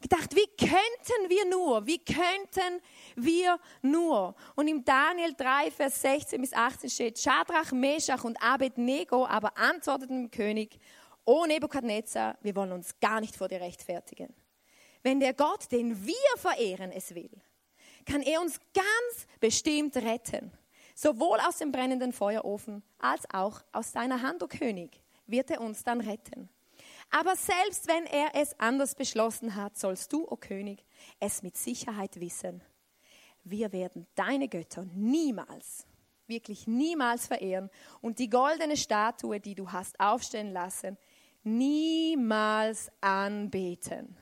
gedacht, 0.00 0.34
wie 0.34 0.46
könnten 0.56 1.28
wir 1.28 1.44
nur, 1.46 1.86
wie 1.86 1.98
könnten 1.98 2.80
wir 3.16 3.58
nur? 3.82 4.34
Und 4.54 4.68
im 4.68 4.84
Daniel 4.84 5.34
3, 5.34 5.70
Vers 5.70 6.02
16 6.02 6.40
bis 6.40 6.52
18 6.52 6.90
steht, 6.90 7.18
Schadrach, 7.18 7.72
Meshach 7.72 8.24
und 8.24 8.40
Abednego 8.42 9.26
aber 9.26 9.56
antworteten 9.56 10.24
dem 10.24 10.30
König, 10.30 10.78
O 11.26 11.46
Nebukadnezar, 11.46 12.36
wir 12.42 12.54
wollen 12.54 12.72
uns 12.72 13.00
gar 13.00 13.20
nicht 13.20 13.34
vor 13.34 13.48
dir 13.48 13.60
rechtfertigen. 13.60 14.34
Wenn 15.02 15.20
der 15.20 15.32
Gott, 15.32 15.72
den 15.72 16.06
wir 16.06 16.36
verehren, 16.36 16.92
es 16.92 17.14
will, 17.14 17.30
kann 18.04 18.22
er 18.22 18.40
uns 18.40 18.60
ganz 18.74 19.26
bestimmt 19.40 19.96
retten. 19.96 20.52
Sowohl 20.94 21.40
aus 21.40 21.58
dem 21.58 21.72
brennenden 21.72 22.12
Feuerofen 22.12 22.82
als 22.98 23.28
auch 23.32 23.62
aus 23.72 23.92
deiner 23.92 24.22
Hand, 24.22 24.42
o 24.42 24.46
König, 24.46 25.00
wird 25.26 25.50
er 25.50 25.60
uns 25.60 25.82
dann 25.82 26.00
retten. 26.00 26.48
Aber 27.16 27.36
selbst 27.36 27.86
wenn 27.86 28.06
er 28.06 28.34
es 28.34 28.58
anders 28.58 28.96
beschlossen 28.96 29.54
hat, 29.54 29.78
sollst 29.78 30.12
du, 30.12 30.24
o 30.24 30.30
oh 30.32 30.36
König, 30.36 30.84
es 31.20 31.44
mit 31.44 31.56
Sicherheit 31.56 32.18
wissen. 32.18 32.60
Wir 33.44 33.70
werden 33.70 34.08
deine 34.16 34.48
Götter 34.48 34.84
niemals, 34.96 35.86
wirklich 36.26 36.66
niemals 36.66 37.28
verehren 37.28 37.70
und 38.00 38.18
die 38.18 38.28
goldene 38.28 38.76
Statue, 38.76 39.38
die 39.38 39.54
du 39.54 39.70
hast 39.70 40.00
aufstellen 40.00 40.52
lassen, 40.52 40.98
niemals 41.44 42.90
anbeten. 43.00 44.18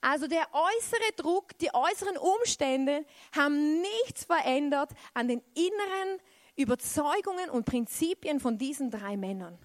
Also 0.00 0.26
der 0.26 0.48
äußere 0.52 1.12
Druck, 1.14 1.56
die 1.58 1.72
äußeren 1.72 2.16
Umstände 2.16 3.06
haben 3.36 3.80
nichts 3.80 4.24
verändert 4.24 4.90
an 5.14 5.28
den 5.28 5.42
inneren 5.54 6.20
Überzeugungen 6.56 7.50
und 7.50 7.66
Prinzipien 7.66 8.40
von 8.40 8.58
diesen 8.58 8.90
drei 8.90 9.16
Männern. 9.16 9.56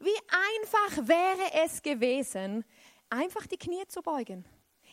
Wie 0.00 0.18
einfach 0.28 1.08
wäre 1.08 1.64
es 1.64 1.82
gewesen, 1.82 2.64
einfach 3.10 3.46
die 3.46 3.56
Knie 3.56 3.86
zu 3.88 4.02
beugen, 4.02 4.44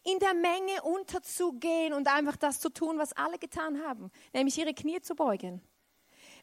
in 0.03 0.19
der 0.19 0.33
Menge 0.33 0.81
unterzugehen 0.83 1.93
und 1.93 2.07
einfach 2.07 2.35
das 2.37 2.59
zu 2.59 2.69
tun, 2.69 2.97
was 2.97 3.13
alle 3.13 3.37
getan 3.37 3.83
haben, 3.83 4.11
nämlich 4.33 4.57
ihre 4.57 4.73
Knie 4.73 5.01
zu 5.01 5.15
beugen. 5.15 5.61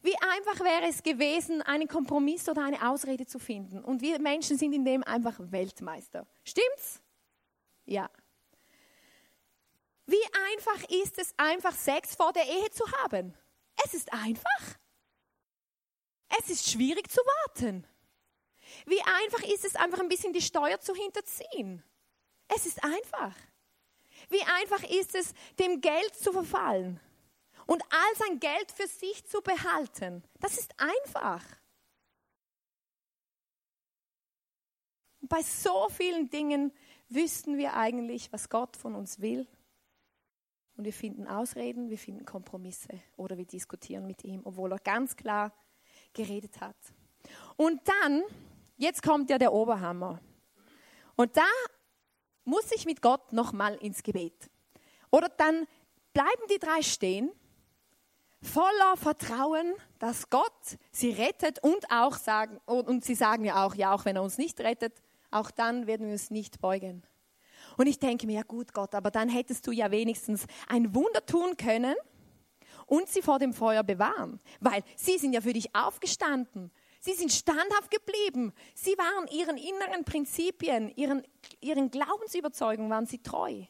Wie 0.03 0.17
einfach 0.17 0.65
wäre 0.65 0.89
es 0.89 1.03
gewesen, 1.03 1.63
einen 1.63 1.87
Kompromiss 1.87 2.49
oder 2.49 2.65
eine 2.65 2.89
Ausrede 2.89 3.25
zu 3.25 3.39
finden. 3.39 3.85
Und 3.85 4.03
wir 4.03 4.19
Menschen 4.19 4.59
sind 4.59 4.73
in 4.73 4.85
dem 4.85 5.05
einfach 5.05 5.37
Weltmeister. 5.39 6.27
Stimmt's? 6.45 7.01
Ja. 7.85 8.11
Wie 10.07 10.25
einfach 10.51 10.91
ist 10.91 11.19
es, 11.19 11.33
einfach 11.37 11.75
Sex 11.75 12.17
vor 12.17 12.33
der 12.33 12.45
Ehe 12.45 12.71
zu 12.71 12.85
haben? 13.01 13.35
Es 13.85 13.95
ist 13.95 14.13
einfach. 14.13 14.79
Es 16.41 16.51
ist 16.51 16.69
schwierig 16.69 17.09
zu 17.09 17.21
warten. 17.21 17.87
Wie 18.87 19.01
einfach 19.01 19.43
ist 19.49 19.65
es, 19.65 19.77
einfach 19.77 20.01
ein 20.01 20.09
bisschen 20.09 20.33
die 20.33 20.43
Steuer 20.43 20.81
zu 20.81 20.95
hinterziehen? 20.95 21.83
Es 22.49 22.67
ist 22.67 22.83
einfach. 22.85 23.35
Wie 24.29 24.43
einfach 24.43 24.83
ist 24.89 25.15
es, 25.15 25.33
dem 25.59 25.81
Geld 25.81 26.15
zu 26.15 26.33
verfallen 26.33 27.01
und 27.67 27.83
all 27.91 28.17
sein 28.17 28.41
Geld 28.41 28.71
für 28.73 28.87
sich 28.87 29.25
zu 29.27 29.41
behalten? 29.41 30.23
Das 30.41 30.59
ist 30.59 30.73
einfach. 30.79 31.45
Bei 35.21 35.43
so 35.43 35.89
vielen 35.89 36.29
Dingen 36.31 36.73
wüssten 37.09 37.57
wir 37.57 37.75
eigentlich, 37.75 38.33
was 38.33 38.49
Gott 38.49 38.77
von 38.77 38.95
uns 38.95 39.21
will. 39.21 39.47
Und 40.77 40.85
wir 40.85 40.93
finden 40.93 41.27
Ausreden, 41.27 41.91
wir 41.91 41.99
finden 41.99 42.25
Kompromisse 42.25 43.01
oder 43.17 43.37
wir 43.37 43.45
diskutieren 43.45 44.07
mit 44.07 44.25
ihm, 44.25 44.41
obwohl 44.45 44.73
er 44.73 44.79
ganz 44.79 45.17
klar 45.17 45.53
geredet 46.13 46.61
hat. 46.61 46.77
Und 47.57 47.81
dann, 47.87 48.23
jetzt 48.77 49.03
kommt 49.03 49.31
ja 49.31 49.39
der 49.39 49.53
Oberhammer. 49.53 50.21
Und 51.17 51.37
da 51.37 51.47
muss 52.45 52.71
ich 52.73 52.87
mit 52.87 53.03
Gott 53.03 53.33
nochmal 53.33 53.75
ins 53.77 54.03
Gebet. 54.03 54.51
Oder 55.11 55.29
dann 55.29 55.67
bleiben 56.13 56.43
die 56.51 56.59
drei 56.59 56.83
stehen, 56.83 57.31
voller 58.43 58.97
Vertrauen, 58.97 59.75
dass 59.99 60.29
Gott 60.31 60.79
sie 60.91 61.11
rettet 61.11 61.63
und 61.63 61.91
auch 61.91 62.17
sagen, 62.17 62.59
und 62.67 63.05
sie 63.05 63.15
sagen 63.15 63.45
ja 63.45 63.65
auch, 63.65 63.75
ja, 63.75 63.95
auch 63.95 64.05
wenn 64.05 64.17
er 64.17 64.23
uns 64.23 64.39
nicht 64.39 64.61
rettet, 64.61 65.01
auch 65.31 65.51
dann 65.51 65.87
werden 65.87 66.07
wir 66.07 66.13
uns 66.13 66.31
nicht 66.31 66.61
beugen. 66.61 67.03
Und 67.77 67.87
ich 67.87 67.99
denke 67.99 68.27
mir, 68.27 68.35
ja 68.35 68.43
gut 68.43 68.75
Gott, 68.75 68.95
aber 68.95 69.11
dann 69.11 69.29
hättest 69.29 69.67
du 69.67 69.71
ja 69.71 69.91
wenigstens 69.91 70.47
ein 70.69 70.95
Wunder 70.95 71.25
tun 71.25 71.57
können 71.57 71.95
und 72.87 73.09
sie 73.09 73.23
vor 73.23 73.39
dem 73.39 73.55
Feuer 73.55 73.83
bewahren, 73.83 74.41
weil 74.61 74.83
sie 74.97 75.19
sind 75.19 75.33
ja 75.33 75.41
für 75.41 75.53
dich 75.53 75.75
aufgestanden. 75.75 76.71
Sie 77.05 77.15
sind 77.15 77.33
standhaft 77.33 77.91
geblieben. 77.91 78.53
Sie 78.77 78.97
waren 78.97 79.27
ihren 79.27 79.57
inneren 79.57 80.05
Prinzipien, 80.05 80.89
ihren, 80.95 81.25
ihren 81.61 81.91
Glaubensüberzeugungen 81.91 82.93
waren 82.93 83.07
sie 83.07 83.19
treu. 83.19 83.65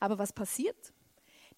Aber 0.00 0.18
was 0.18 0.32
passiert? 0.32 0.92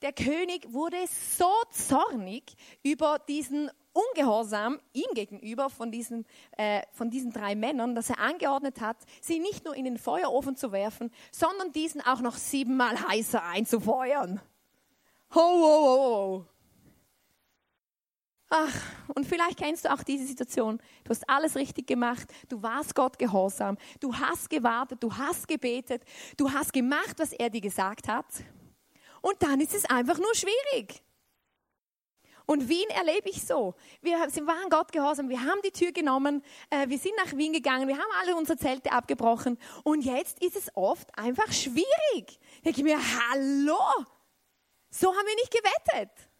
Der 0.02 0.12
König 0.12 0.70
wurde 0.74 0.98
so 1.08 1.50
zornig 1.70 2.54
über 2.82 3.18
diesen 3.18 3.70
Ungehorsam 3.94 4.78
ihm 4.92 5.08
gegenüber 5.14 5.70
von 5.70 5.90
diesen, 5.90 6.26
äh, 6.58 6.82
von 6.92 7.08
diesen 7.08 7.32
drei 7.32 7.54
Männern, 7.54 7.94
dass 7.94 8.10
er 8.10 8.18
angeordnet 8.18 8.80
hat, 8.80 8.98
sie 9.22 9.38
nicht 9.38 9.64
nur 9.64 9.74
in 9.74 9.86
den 9.86 9.96
Feuerofen 9.96 10.54
zu 10.54 10.72
werfen, 10.72 11.10
sondern 11.30 11.72
diesen 11.72 12.02
auch 12.02 12.20
noch 12.20 12.36
siebenmal 12.36 13.08
heißer 13.08 13.42
einzufeuern. 13.42 14.40
Ho, 15.34 15.40
ho, 15.40 15.86
ho, 15.86 16.04
ho. 16.04 16.51
Ach, 18.54 18.82
und 19.14 19.24
vielleicht 19.24 19.56
kennst 19.56 19.86
du 19.86 19.90
auch 19.90 20.02
diese 20.02 20.26
Situation. 20.26 20.78
Du 21.04 21.10
hast 21.10 21.26
alles 21.26 21.56
richtig 21.56 21.86
gemacht. 21.86 22.30
Du 22.50 22.62
warst 22.62 22.94
Gott 22.94 23.18
gehorsam. 23.18 23.78
Du 23.98 24.14
hast 24.14 24.50
gewartet. 24.50 25.02
Du 25.02 25.10
hast 25.16 25.48
gebetet. 25.48 26.02
Du 26.36 26.52
hast 26.52 26.70
gemacht, 26.70 27.14
was 27.16 27.32
er 27.32 27.48
dir 27.48 27.62
gesagt 27.62 28.08
hat. 28.08 28.26
Und 29.22 29.42
dann 29.42 29.58
ist 29.58 29.74
es 29.74 29.86
einfach 29.86 30.18
nur 30.18 30.34
schwierig. 30.34 31.02
Und 32.44 32.68
Wien 32.68 32.90
erlebe 32.90 33.30
ich 33.30 33.42
so. 33.42 33.74
Wir 34.02 34.18
waren 34.18 34.68
Gott 34.68 34.92
gehorsam, 34.92 35.30
wir 35.30 35.40
haben 35.40 35.62
die 35.64 35.70
Tür 35.70 35.92
genommen, 35.92 36.42
äh, 36.68 36.88
wir 36.88 36.98
sind 36.98 37.14
nach 37.16 37.34
Wien 37.34 37.54
gegangen, 37.54 37.88
wir 37.88 37.96
haben 37.96 38.10
alle 38.20 38.36
unsere 38.36 38.58
Zelte 38.58 38.90
abgebrochen 38.90 39.56
und 39.84 40.04
jetzt 40.04 40.42
ist 40.42 40.56
es 40.56 40.68
oft 40.74 41.16
einfach 41.16 41.50
schwierig. 41.52 41.86
Ich 42.56 42.62
denke 42.62 42.82
mir, 42.82 42.98
hallo, 42.98 43.78
so 44.90 45.08
haben 45.08 45.26
wir 45.26 45.36
nicht 45.36 45.52
gewettet. 45.52 46.31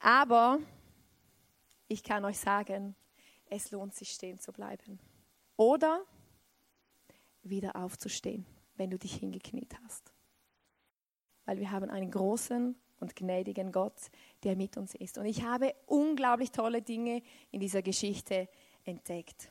Aber 0.00 0.58
ich 1.88 2.02
kann 2.02 2.24
euch 2.24 2.38
sagen, 2.38 2.96
es 3.46 3.70
lohnt 3.70 3.94
sich 3.94 4.10
stehen 4.10 4.38
zu 4.38 4.52
bleiben. 4.52 4.98
Oder 5.56 6.04
wieder 7.42 7.76
aufzustehen, 7.76 8.44
wenn 8.76 8.90
du 8.90 8.98
dich 8.98 9.14
hingekniet 9.14 9.74
hast 9.84 10.12
weil 11.50 11.58
wir 11.58 11.72
haben 11.72 11.90
einen 11.90 12.12
großen 12.12 12.76
und 13.00 13.16
gnädigen 13.16 13.72
Gott, 13.72 14.12
der 14.44 14.54
mit 14.54 14.76
uns 14.76 14.94
ist. 14.94 15.18
Und 15.18 15.26
ich 15.26 15.42
habe 15.42 15.74
unglaublich 15.86 16.52
tolle 16.52 16.80
Dinge 16.80 17.22
in 17.50 17.58
dieser 17.58 17.82
Geschichte 17.82 18.48
entdeckt. 18.84 19.50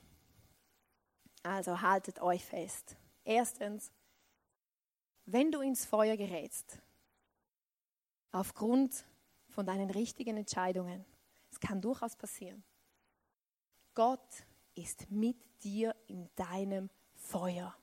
Also 1.44 1.82
haltet 1.82 2.22
euch 2.22 2.46
fest. 2.46 2.96
Erstens, 3.26 3.92
wenn 5.26 5.52
du 5.52 5.60
ins 5.60 5.84
Feuer 5.84 6.16
gerätst, 6.16 6.80
aufgrund 8.32 9.04
von 9.60 9.66
deinen 9.66 9.92
richtigen 9.92 10.38
Entscheidungen, 10.38 11.04
es 11.52 11.60
kann 11.60 11.82
durchaus 11.82 12.16
passieren, 12.16 12.64
Gott 13.94 14.46
ist 14.74 15.12
mit 15.12 15.36
dir 15.62 15.94
in 16.08 16.30
deinem 16.38 16.90
Feuer. 17.14 17.76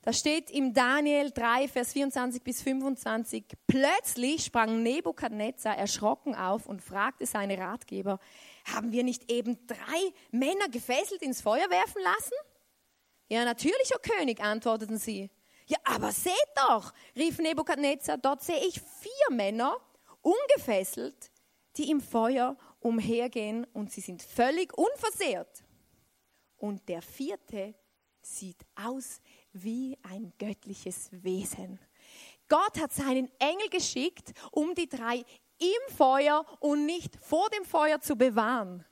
Da 0.00 0.14
steht 0.14 0.50
im 0.50 0.72
Daniel 0.72 1.30
3, 1.30 1.68
Vers 1.68 1.92
24 1.92 2.42
bis 2.42 2.62
25, 2.62 3.44
plötzlich 3.66 4.46
sprang 4.46 4.82
Nebukadnezar 4.82 5.76
erschrocken 5.76 6.34
auf 6.34 6.64
und 6.64 6.80
fragte 6.80 7.26
seine 7.26 7.58
Ratgeber, 7.58 8.18
haben 8.64 8.92
wir 8.92 9.04
nicht 9.04 9.30
eben 9.30 9.66
drei 9.66 9.76
Männer 10.30 10.70
gefesselt 10.70 11.20
ins 11.20 11.42
Feuer 11.42 11.68
werfen 11.68 12.00
lassen? 12.02 12.36
Ja, 13.28 13.44
natürlich, 13.44 13.92
o 13.92 13.98
oh 13.98 14.10
König, 14.16 14.40
antworteten 14.40 14.96
sie. 14.96 15.28
Ja, 15.66 15.78
aber 15.84 16.12
seht 16.12 16.32
doch, 16.54 16.92
rief 17.16 17.38
Nebukadnezar, 17.38 18.18
dort 18.18 18.42
sehe 18.42 18.64
ich 18.64 18.80
vier 18.80 19.36
Männer, 19.36 19.76
ungefesselt, 20.22 21.30
die 21.76 21.90
im 21.90 22.00
Feuer 22.00 22.56
umhergehen 22.80 23.66
und 23.72 23.90
sie 23.90 24.00
sind 24.00 24.22
völlig 24.22 24.72
unversehrt. 24.76 25.64
Und 26.56 26.88
der 26.88 27.02
vierte 27.02 27.74
sieht 28.22 28.64
aus 28.74 29.20
wie 29.52 29.98
ein 30.02 30.32
göttliches 30.38 31.08
Wesen. 31.10 31.80
Gott 32.48 32.80
hat 32.80 32.92
seinen 32.92 33.30
Engel 33.40 33.68
geschickt, 33.70 34.32
um 34.52 34.74
die 34.74 34.88
drei 34.88 35.24
im 35.58 35.94
Feuer 35.96 36.44
und 36.60 36.86
nicht 36.86 37.16
vor 37.16 37.48
dem 37.50 37.64
Feuer 37.64 38.00
zu 38.00 38.16
bewahren. 38.16 38.84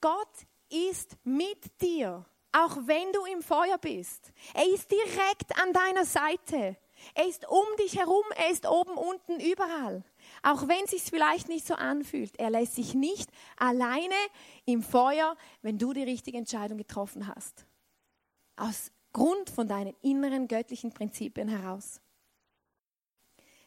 Gott 0.00 0.46
ist 0.68 1.16
mit 1.24 1.80
dir, 1.80 2.24
auch 2.52 2.76
wenn 2.86 3.12
du 3.12 3.24
im 3.26 3.42
Feuer 3.42 3.78
bist. 3.78 4.32
Er 4.54 4.66
ist 4.68 4.90
direkt 4.90 5.58
an 5.60 5.72
deiner 5.72 6.04
Seite. 6.04 6.76
Er 7.14 7.28
ist 7.28 7.48
um 7.48 7.64
dich 7.78 7.96
herum, 7.96 8.24
er 8.36 8.50
ist 8.50 8.66
oben, 8.66 8.96
unten, 8.96 9.38
überall. 9.38 10.02
Auch 10.42 10.66
wenn 10.66 10.84
es 10.84 10.90
sich 10.90 11.02
vielleicht 11.02 11.48
nicht 11.48 11.66
so 11.66 11.74
anfühlt, 11.74 12.38
er 12.38 12.50
lässt 12.50 12.74
sich 12.74 12.94
nicht 12.94 13.30
alleine 13.56 14.14
im 14.64 14.82
Feuer, 14.82 15.36
wenn 15.62 15.78
du 15.78 15.92
die 15.92 16.02
richtige 16.02 16.38
Entscheidung 16.38 16.78
getroffen 16.78 17.28
hast. 17.28 17.66
Aus 18.56 18.90
Grund 19.12 19.48
von 19.50 19.68
deinen 19.68 19.94
inneren 20.02 20.48
göttlichen 20.48 20.92
Prinzipien 20.92 21.48
heraus. 21.48 22.00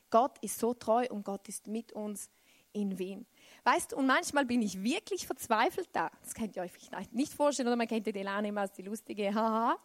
Gott 0.10 0.38
ist 0.42 0.60
so 0.60 0.74
treu 0.74 1.08
und 1.10 1.24
Gott 1.24 1.48
ist 1.48 1.68
mit 1.68 1.94
uns 1.94 2.30
in 2.74 3.00
Wien. 3.00 3.26
Weißt 3.64 3.94
und 3.94 4.08
manchmal 4.08 4.46
bin 4.46 4.64
ich 4.64 4.82
wirklich 4.82 5.28
verzweifelt 5.28 5.88
da. 5.92 6.10
Das 6.24 6.34
könnt 6.34 6.56
ihr 6.56 6.64
euch 6.64 6.72
vielleicht 6.72 7.14
nicht 7.14 7.32
vorstellen, 7.32 7.68
oder 7.68 7.76
man 7.76 7.88
kennt 7.88 8.08
die 8.08 8.12
Delane 8.12 8.48
immer 8.48 8.62
als 8.62 8.74
die 8.74 8.82
lustige, 8.82 9.36
haha. 9.36 9.78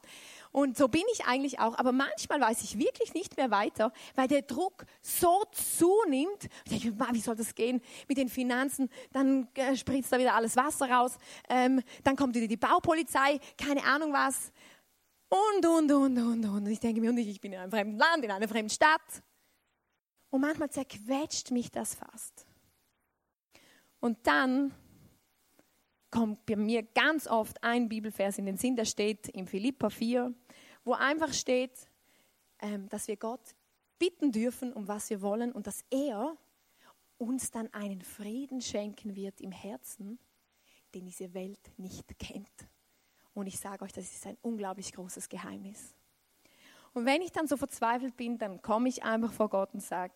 Und 0.50 0.78
so 0.78 0.88
bin 0.88 1.02
ich 1.12 1.26
eigentlich 1.26 1.60
auch. 1.60 1.76
Aber 1.76 1.92
manchmal 1.92 2.40
weiß 2.40 2.62
ich 2.62 2.78
wirklich 2.78 3.12
nicht 3.12 3.36
mehr 3.36 3.50
weiter, 3.50 3.92
weil 4.14 4.28
der 4.28 4.40
Druck 4.40 4.86
so 5.02 5.44
zunimmt. 5.52 6.48
Ich 6.64 6.80
denke, 6.80 6.98
wie 7.12 7.20
soll 7.20 7.36
das 7.36 7.54
gehen 7.54 7.82
mit 8.08 8.16
den 8.16 8.30
Finanzen? 8.30 8.88
Dann 9.12 9.46
äh, 9.54 9.76
spritzt 9.76 10.10
da 10.10 10.18
wieder 10.18 10.34
alles 10.34 10.56
Wasser 10.56 10.90
raus. 10.90 11.18
Ähm, 11.50 11.82
dann 12.02 12.16
kommt 12.16 12.34
wieder 12.34 12.46
die 12.46 12.56
Baupolizei, 12.56 13.38
keine 13.58 13.84
Ahnung 13.84 14.14
was. 14.14 14.52
Und, 15.28 15.66
und, 15.66 15.92
und, 15.92 16.18
und, 16.18 16.44
und. 16.44 16.44
Und 16.46 16.66
ich 16.68 16.80
denke 16.80 17.02
mir, 17.02 17.10
und 17.10 17.18
ich, 17.18 17.28
ich 17.28 17.40
bin 17.42 17.52
in 17.52 17.58
einem 17.58 17.70
fremden 17.70 17.98
Land, 17.98 18.24
in 18.24 18.30
einer 18.30 18.48
fremden 18.48 18.70
Stadt. 18.70 19.22
Und 20.30 20.40
manchmal 20.40 20.70
zerquetscht 20.70 21.50
mich 21.50 21.70
das 21.70 21.94
fast. 21.94 22.45
Und 24.00 24.26
dann 24.26 24.74
kommt 26.10 26.46
bei 26.46 26.56
mir 26.56 26.82
ganz 26.82 27.26
oft 27.26 27.62
ein 27.62 27.88
Bibelvers 27.88 28.38
in 28.38 28.46
den 28.46 28.56
Sinn, 28.56 28.76
der 28.76 28.84
steht 28.84 29.28
in 29.28 29.46
Philippa 29.46 29.90
4, 29.90 30.32
wo 30.84 30.94
einfach 30.94 31.32
steht, 31.32 31.88
ähm, 32.60 32.88
dass 32.88 33.08
wir 33.08 33.16
Gott 33.16 33.54
bitten 33.98 34.32
dürfen, 34.32 34.72
um 34.72 34.88
was 34.88 35.10
wir 35.10 35.20
wollen 35.20 35.52
und 35.52 35.66
dass 35.66 35.84
er 35.90 36.36
uns 37.18 37.50
dann 37.50 37.72
einen 37.72 38.02
Frieden 38.02 38.60
schenken 38.60 39.16
wird 39.16 39.40
im 39.40 39.52
Herzen, 39.52 40.18
den 40.94 41.06
diese 41.06 41.34
Welt 41.34 41.72
nicht 41.76 42.18
kennt. 42.18 42.68
Und 43.34 43.46
ich 43.46 43.58
sage 43.58 43.84
euch, 43.84 43.92
das 43.92 44.10
ist 44.10 44.26
ein 44.26 44.38
unglaublich 44.42 44.92
großes 44.92 45.28
Geheimnis. 45.28 45.94
Und 46.94 47.04
wenn 47.04 47.20
ich 47.20 47.32
dann 47.32 47.46
so 47.46 47.58
verzweifelt 47.58 48.16
bin, 48.16 48.38
dann 48.38 48.62
komme 48.62 48.88
ich 48.88 49.02
einfach 49.02 49.32
vor 49.32 49.50
Gott 49.50 49.74
und 49.74 49.80
sage, 49.80 50.14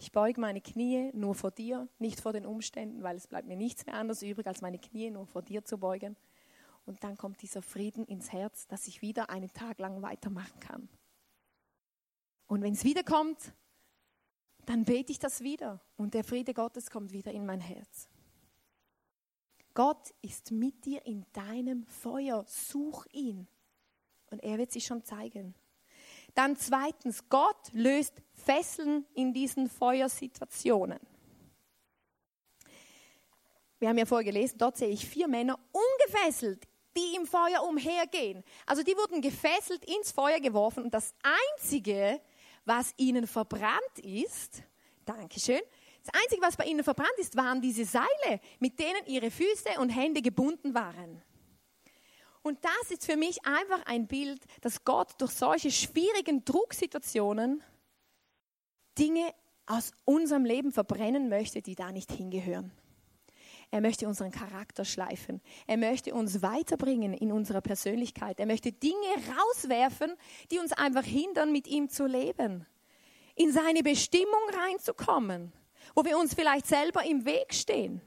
ich 0.00 0.12
beuge 0.12 0.40
meine 0.40 0.62
Knie 0.62 1.10
nur 1.12 1.34
vor 1.34 1.50
dir, 1.50 1.86
nicht 1.98 2.22
vor 2.22 2.32
den 2.32 2.46
Umständen, 2.46 3.02
weil 3.02 3.16
es 3.16 3.26
bleibt 3.26 3.46
mir 3.46 3.56
nichts 3.56 3.84
mehr 3.84 3.96
anderes 3.96 4.22
übrig, 4.22 4.46
als 4.46 4.62
meine 4.62 4.78
Knie 4.78 5.10
nur 5.10 5.26
vor 5.26 5.42
dir 5.42 5.62
zu 5.62 5.76
beugen. 5.76 6.16
Und 6.86 7.04
dann 7.04 7.18
kommt 7.18 7.42
dieser 7.42 7.60
Frieden 7.60 8.06
ins 8.06 8.32
Herz, 8.32 8.66
dass 8.66 8.88
ich 8.88 9.02
wieder 9.02 9.28
einen 9.28 9.52
Tag 9.52 9.78
lang 9.78 10.00
weitermachen 10.00 10.58
kann. 10.58 10.88
Und 12.46 12.62
wenn 12.62 12.72
es 12.72 12.82
wiederkommt, 12.82 13.52
dann 14.64 14.86
bete 14.86 15.12
ich 15.12 15.18
das 15.18 15.42
wieder 15.42 15.82
und 15.98 16.14
der 16.14 16.24
Friede 16.24 16.54
Gottes 16.54 16.90
kommt 16.90 17.12
wieder 17.12 17.32
in 17.32 17.44
mein 17.44 17.60
Herz. 17.60 18.08
Gott 19.74 20.14
ist 20.22 20.50
mit 20.50 20.86
dir 20.86 21.04
in 21.04 21.26
deinem 21.34 21.84
Feuer. 21.84 22.44
Such 22.46 23.04
ihn 23.12 23.46
und 24.30 24.42
er 24.42 24.56
wird 24.56 24.72
sich 24.72 24.86
schon 24.86 25.04
zeigen. 25.04 25.54
Dann 26.34 26.56
zweitens, 26.56 27.28
Gott 27.28 27.72
löst 27.72 28.14
Fesseln 28.34 29.06
in 29.14 29.32
diesen 29.32 29.68
Feuersituationen. 29.68 30.98
Wir 33.78 33.88
haben 33.88 33.98
ja 33.98 34.04
vorher 34.06 34.30
gelesen, 34.30 34.58
dort 34.58 34.76
sehe 34.76 34.90
ich 34.90 35.06
vier 35.06 35.26
Männer 35.26 35.58
ungefesselt, 35.72 36.68
die 36.96 37.16
im 37.16 37.26
Feuer 37.26 37.62
umhergehen. 37.66 38.44
Also 38.66 38.82
die 38.82 38.96
wurden 38.96 39.22
gefesselt 39.22 39.84
ins 39.84 40.12
Feuer 40.12 40.38
geworfen 40.40 40.84
und 40.84 40.92
das 40.92 41.14
Einzige, 41.22 42.20
was 42.64 42.92
ihnen 42.98 43.26
verbrannt 43.26 43.98
ist, 44.02 44.62
Dankeschön, 45.06 45.60
das 46.04 46.14
Einzige, 46.22 46.42
was 46.42 46.56
bei 46.56 46.64
ihnen 46.64 46.84
verbrannt 46.84 47.18
ist, 47.18 47.36
waren 47.36 47.60
diese 47.60 47.84
Seile, 47.84 48.40
mit 48.58 48.78
denen 48.78 49.04
ihre 49.06 49.30
Füße 49.30 49.78
und 49.78 49.90
Hände 49.90 50.22
gebunden 50.22 50.74
waren. 50.74 51.22
Und 52.42 52.58
das 52.64 52.90
ist 52.90 53.04
für 53.04 53.16
mich 53.16 53.44
einfach 53.44 53.84
ein 53.86 54.06
Bild, 54.06 54.40
dass 54.62 54.84
Gott 54.84 55.12
durch 55.18 55.32
solche 55.32 55.70
schwierigen 55.70 56.44
Drucksituationen 56.44 57.62
Dinge 58.98 59.34
aus 59.66 59.92
unserem 60.04 60.44
Leben 60.44 60.72
verbrennen 60.72 61.28
möchte, 61.28 61.62
die 61.62 61.74
da 61.74 61.92
nicht 61.92 62.10
hingehören. 62.10 62.72
Er 63.72 63.80
möchte 63.80 64.08
unseren 64.08 64.32
Charakter 64.32 64.84
schleifen. 64.84 65.40
Er 65.66 65.76
möchte 65.76 66.12
uns 66.12 66.42
weiterbringen 66.42 67.14
in 67.14 67.30
unserer 67.30 67.60
Persönlichkeit. 67.60 68.40
Er 68.40 68.46
möchte 68.46 68.72
Dinge 68.72 68.96
rauswerfen, 69.38 70.16
die 70.50 70.58
uns 70.58 70.72
einfach 70.72 71.04
hindern, 71.04 71.52
mit 71.52 71.68
ihm 71.68 71.88
zu 71.88 72.06
leben. 72.06 72.66
In 73.36 73.52
seine 73.52 73.84
Bestimmung 73.84 74.40
reinzukommen, 74.52 75.52
wo 75.94 76.04
wir 76.04 76.18
uns 76.18 76.34
vielleicht 76.34 76.66
selber 76.66 77.04
im 77.04 77.24
Weg 77.24 77.54
stehen. 77.54 78.00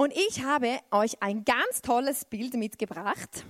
Und 0.00 0.12
ich 0.12 0.44
habe 0.44 0.78
euch 0.92 1.20
ein 1.20 1.44
ganz 1.44 1.82
tolles 1.82 2.24
Bild 2.24 2.54
mitgebracht, 2.54 3.44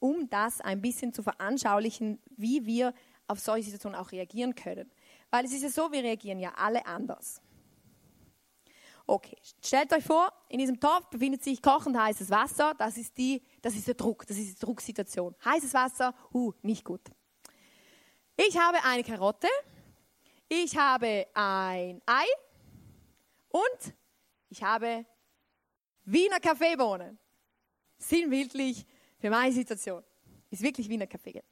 um 0.00 0.28
das 0.28 0.60
ein 0.60 0.82
bisschen 0.82 1.14
zu 1.14 1.22
veranschaulichen, 1.22 2.20
wie 2.36 2.66
wir 2.66 2.92
auf 3.26 3.40
solche 3.40 3.70
Situationen 3.70 3.98
auch 3.98 4.12
reagieren 4.12 4.54
können. 4.54 4.90
Weil 5.30 5.46
es 5.46 5.54
ist 5.54 5.62
ja 5.62 5.70
so, 5.70 5.90
wir 5.92 6.02
reagieren 6.02 6.38
ja 6.38 6.52
alle 6.56 6.84
anders. 6.84 7.40
Okay, 9.06 9.38
stellt 9.62 9.94
euch 9.94 10.04
vor, 10.04 10.30
in 10.50 10.58
diesem 10.58 10.78
Topf 10.78 11.06
befindet 11.08 11.42
sich 11.42 11.62
kochend 11.62 11.96
heißes 11.96 12.28
Wasser. 12.28 12.74
Das 12.76 12.98
ist, 12.98 13.16
die, 13.16 13.42
das 13.62 13.74
ist 13.74 13.88
der 13.88 13.94
Druck, 13.94 14.26
das 14.26 14.36
ist 14.36 14.60
die 14.60 14.66
Drucksituation. 14.66 15.34
Heißes 15.42 15.72
Wasser, 15.72 16.14
uh, 16.34 16.52
nicht 16.60 16.84
gut. 16.84 17.00
Ich 18.36 18.58
habe 18.58 18.76
eine 18.84 19.04
Karotte, 19.04 19.48
ich 20.50 20.76
habe 20.76 21.26
ein 21.32 22.02
Ei 22.04 22.26
und 23.48 23.94
ich 24.50 24.62
habe 24.62 25.06
Wiener 26.04 26.40
Kaffeebohnen. 26.40 27.18
Sinnbildlich 27.98 28.86
für 29.18 29.30
meine 29.30 29.52
Situation. 29.52 30.02
Ist 30.50 30.62
wirklich 30.62 30.88
Wiener 30.88 31.06
Kaffee. 31.06 31.42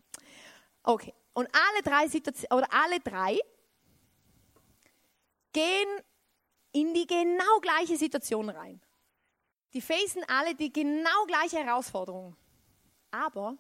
Okay, 0.83 1.15
und 1.33 1.49
alle 1.53 1.83
drei 1.83 2.07
oder 2.51 2.69
alle 2.73 3.01
drei 3.01 3.39
gehen 5.53 5.89
in 6.73 6.95
die 6.95 7.07
genau 7.07 7.61
gleiche 7.61 7.97
Situation 7.97 8.49
rein. 8.49 8.81
Die 9.73 9.81
facen 9.81 10.23
alle 10.29 10.55
die 10.55 10.73
genau 10.73 11.25
gleiche 11.27 11.59
Herausforderung. 11.59 12.37
Aber 13.11 13.57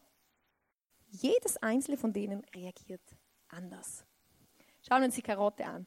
jedes 1.09 1.57
einzelne 1.59 1.97
von 1.97 2.13
denen 2.13 2.45
reagiert 2.55 3.03
anders. 3.49 4.05
Schauen 4.87 5.01
wir 5.01 5.07
uns 5.07 5.15
die 5.15 5.23
Karotte 5.23 5.65
an. 5.65 5.87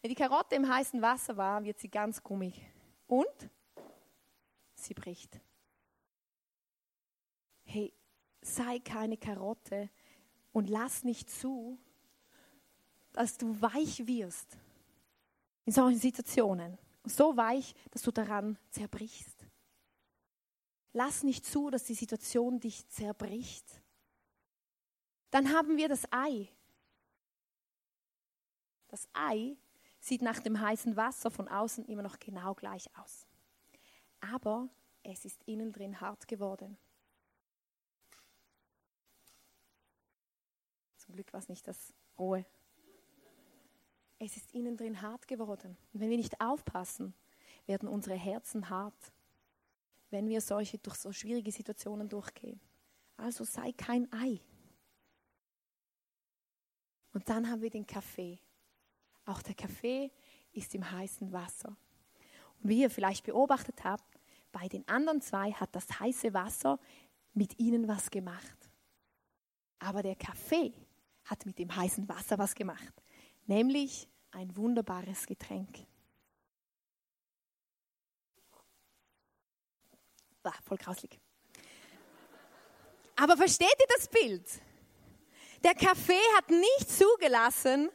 Wenn 0.00 0.10
die 0.10 0.14
Karotte 0.14 0.54
im 0.54 0.68
heißen 0.68 1.00
Wasser 1.02 1.36
war, 1.36 1.64
wird 1.64 1.78
sie 1.78 1.88
ganz 1.88 2.22
gummig. 2.22 2.60
Und 3.06 3.50
sie 4.78 4.94
bricht. 4.94 5.40
Hey, 7.64 7.92
sei 8.42 8.78
keine 8.78 9.16
Karotte 9.16 9.90
und 10.52 10.68
lass 10.68 11.04
nicht 11.04 11.30
zu, 11.30 11.78
dass 13.12 13.38
du 13.38 13.60
weich 13.60 14.06
wirst 14.06 14.56
in 15.64 15.72
solchen 15.72 15.98
Situationen. 15.98 16.78
So 17.04 17.36
weich, 17.36 17.74
dass 17.90 18.02
du 18.02 18.10
daran 18.10 18.58
zerbrichst. 18.70 19.46
Lass 20.92 21.22
nicht 21.22 21.44
zu, 21.44 21.70
dass 21.70 21.84
die 21.84 21.94
Situation 21.94 22.58
dich 22.58 22.88
zerbricht. 22.88 23.64
Dann 25.30 25.52
haben 25.52 25.76
wir 25.76 25.88
das 25.88 26.10
Ei. 26.10 26.48
Das 28.88 29.08
Ei 29.12 29.56
sieht 30.00 30.22
nach 30.22 30.40
dem 30.40 30.60
heißen 30.60 30.96
Wasser 30.96 31.30
von 31.30 31.48
außen 31.48 31.84
immer 31.86 32.02
noch 32.02 32.18
genau 32.18 32.54
gleich 32.54 32.88
aus. 32.96 33.26
Aber 34.32 34.68
es 35.02 35.24
ist 35.24 35.42
innen 35.44 35.72
drin 35.72 36.00
hart 36.00 36.26
geworden. 36.28 36.76
Zum 40.96 41.14
Glück 41.14 41.32
war 41.32 41.40
es 41.40 41.48
nicht 41.48 41.66
das 41.66 41.94
rohe 42.18 42.44
es 44.18 44.36
ist 44.36 44.52
innen 44.54 44.76
drin 44.76 45.02
hart 45.02 45.28
geworden. 45.28 45.76
Und 45.92 46.00
wenn 46.00 46.10
wir 46.10 46.16
nicht 46.16 46.40
aufpassen, 46.40 47.14
werden 47.66 47.88
unsere 47.88 48.16
Herzen 48.16 48.68
hart, 48.70 49.12
wenn 50.10 50.28
wir 50.28 50.40
solche 50.40 50.78
durch 50.78 50.96
so 50.96 51.12
schwierige 51.12 51.52
Situationen 51.52 52.08
durchgehen. 52.08 52.60
Also 53.16 53.44
sei 53.44 53.72
kein 53.72 54.10
Ei. 54.12 54.40
Und 57.12 57.28
dann 57.28 57.50
haben 57.50 57.62
wir 57.62 57.70
den 57.70 57.86
Kaffee. 57.86 58.38
Auch 59.24 59.42
der 59.42 59.54
Kaffee 59.54 60.10
ist 60.52 60.74
im 60.74 60.90
heißen 60.90 61.32
Wasser. 61.32 61.76
Und 62.62 62.68
wie 62.70 62.82
ihr 62.82 62.90
vielleicht 62.90 63.24
beobachtet 63.24 63.84
habt, 63.84 64.15
bei 64.56 64.68
den 64.68 64.86
anderen 64.88 65.20
zwei 65.20 65.52
hat 65.52 65.74
das 65.74 66.00
heiße 66.00 66.32
Wasser 66.32 66.78
mit 67.34 67.58
ihnen 67.58 67.88
was 67.88 68.10
gemacht. 68.10 68.70
Aber 69.78 70.02
der 70.02 70.16
Kaffee 70.16 70.72
hat 71.24 71.44
mit 71.44 71.58
dem 71.58 71.74
heißen 71.74 72.08
Wasser 72.08 72.38
was 72.38 72.54
gemacht 72.54 72.94
nämlich 73.46 74.08
ein 74.32 74.54
wunderbares 74.56 75.26
Getränk. 75.26 75.86
Bah, 80.42 80.54
voll 80.64 80.78
grauslig. 80.78 81.18
Aber 83.16 83.36
versteht 83.36 83.74
ihr 83.80 83.96
das 83.96 84.08
Bild? 84.08 84.46
Der 85.64 85.74
Kaffee 85.74 86.20
hat 86.36 86.50
nicht 86.50 86.90
zugelassen, 86.90 87.90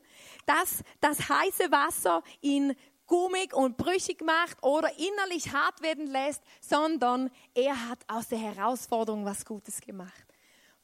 dass 0.45 0.83
das 0.99 1.29
heiße 1.29 1.71
Wasser 1.71 2.23
ihn 2.41 2.75
gummig 3.11 3.53
und 3.53 3.75
brüchig 3.75 4.21
macht 4.21 4.63
oder 4.63 4.89
innerlich 4.97 5.51
hart 5.51 5.81
werden 5.81 6.07
lässt, 6.07 6.41
sondern 6.61 7.29
er 7.53 7.89
hat 7.89 7.99
aus 8.07 8.29
der 8.29 8.39
Herausforderung 8.39 9.25
was 9.25 9.43
Gutes 9.43 9.81
gemacht. 9.81 10.25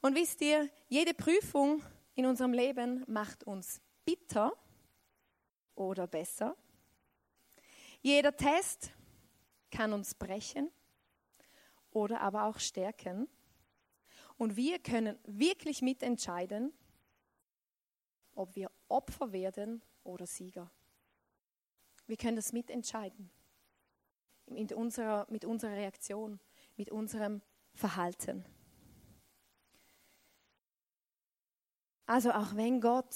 Und 0.02 0.14
wisst 0.14 0.42
ihr, 0.42 0.68
jede 0.88 1.14
Prüfung 1.14 1.82
in 2.14 2.26
unserem 2.26 2.52
Leben 2.52 3.02
macht 3.08 3.44
uns 3.44 3.80
bitter 4.04 4.52
oder 5.74 6.06
besser. 6.06 6.54
Jeder 8.02 8.36
Test 8.36 8.92
kann 9.70 9.94
uns 9.94 10.14
brechen 10.14 10.70
oder 11.92 12.20
aber 12.20 12.44
auch 12.44 12.58
stärken. 12.58 13.26
Und 14.36 14.54
wir 14.54 14.78
können 14.80 15.18
wirklich 15.24 15.80
mitentscheiden, 15.80 16.74
ob 18.34 18.54
wir 18.54 18.70
Opfer 18.88 19.32
werden 19.32 19.82
oder 20.04 20.26
Sieger. 20.26 20.70
Wir 22.08 22.16
können 22.16 22.36
das 22.36 22.52
mitentscheiden. 22.52 23.30
In 24.46 24.66
unserer, 24.72 25.26
mit 25.30 25.44
unserer 25.44 25.72
Reaktion, 25.72 26.40
mit 26.76 26.90
unserem 26.90 27.42
Verhalten. 27.74 28.44
Also 32.06 32.32
auch 32.32 32.56
wenn 32.56 32.80
Gott 32.80 33.14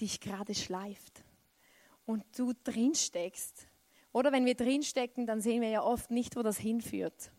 dich 0.00 0.20
gerade 0.20 0.56
schleift 0.56 1.24
und 2.04 2.24
du 2.36 2.52
drin 2.64 2.96
steckst. 2.96 3.68
Oder 4.12 4.32
wenn 4.32 4.44
wir 4.44 4.56
drin 4.56 4.82
stecken, 4.82 5.24
dann 5.24 5.40
sehen 5.40 5.62
wir 5.62 5.68
ja 5.68 5.82
oft 5.84 6.10
nicht, 6.10 6.34
wo 6.34 6.42
das 6.42 6.58
hinführt. 6.58 7.30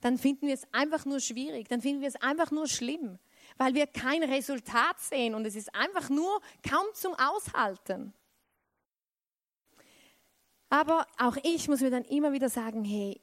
Dann 0.00 0.18
finden 0.18 0.48
wir 0.48 0.54
es 0.54 0.66
einfach 0.72 1.04
nur 1.04 1.20
schwierig, 1.20 1.68
dann 1.68 1.80
finden 1.80 2.00
wir 2.00 2.08
es 2.08 2.16
einfach 2.16 2.50
nur 2.50 2.66
schlimm, 2.66 3.20
weil 3.56 3.74
wir 3.74 3.86
kein 3.86 4.24
Resultat 4.24 4.98
sehen 4.98 5.36
und 5.36 5.46
es 5.46 5.54
ist 5.54 5.72
einfach 5.72 6.10
nur 6.10 6.40
kaum 6.68 6.86
zum 6.94 7.14
Aushalten. 7.14 8.12
Aber 10.72 11.06
auch 11.18 11.36
ich 11.42 11.68
muss 11.68 11.82
mir 11.82 11.90
dann 11.90 12.04
immer 12.04 12.32
wieder 12.32 12.48
sagen, 12.48 12.82
hey, 12.82 13.20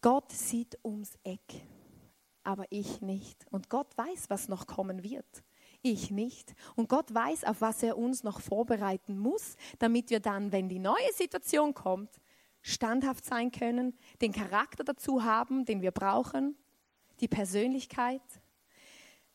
Gott 0.00 0.32
sieht 0.32 0.78
ums 0.82 1.18
Eck, 1.22 1.66
aber 2.42 2.64
ich 2.70 3.02
nicht. 3.02 3.44
Und 3.50 3.68
Gott 3.68 3.96
weiß, 3.98 4.30
was 4.30 4.48
noch 4.48 4.66
kommen 4.66 5.02
wird 5.02 5.44
ich 5.82 6.10
nicht. 6.10 6.54
Und 6.76 6.88
Gott 6.88 7.12
weiß, 7.12 7.44
auf 7.44 7.60
was 7.60 7.82
er 7.82 7.98
uns 7.98 8.22
noch 8.22 8.40
vorbereiten 8.40 9.18
muss, 9.18 9.56
damit 9.78 10.10
wir 10.10 10.20
dann, 10.20 10.52
wenn 10.52 10.68
die 10.68 10.78
neue 10.78 11.12
Situation 11.12 11.74
kommt, 11.74 12.20
standhaft 12.62 13.24
sein 13.24 13.50
können, 13.50 13.98
den 14.20 14.32
Charakter 14.32 14.84
dazu 14.84 15.24
haben, 15.24 15.64
den 15.64 15.82
wir 15.82 15.90
brauchen, 15.90 16.56
die 17.20 17.28
Persönlichkeit. 17.28 18.22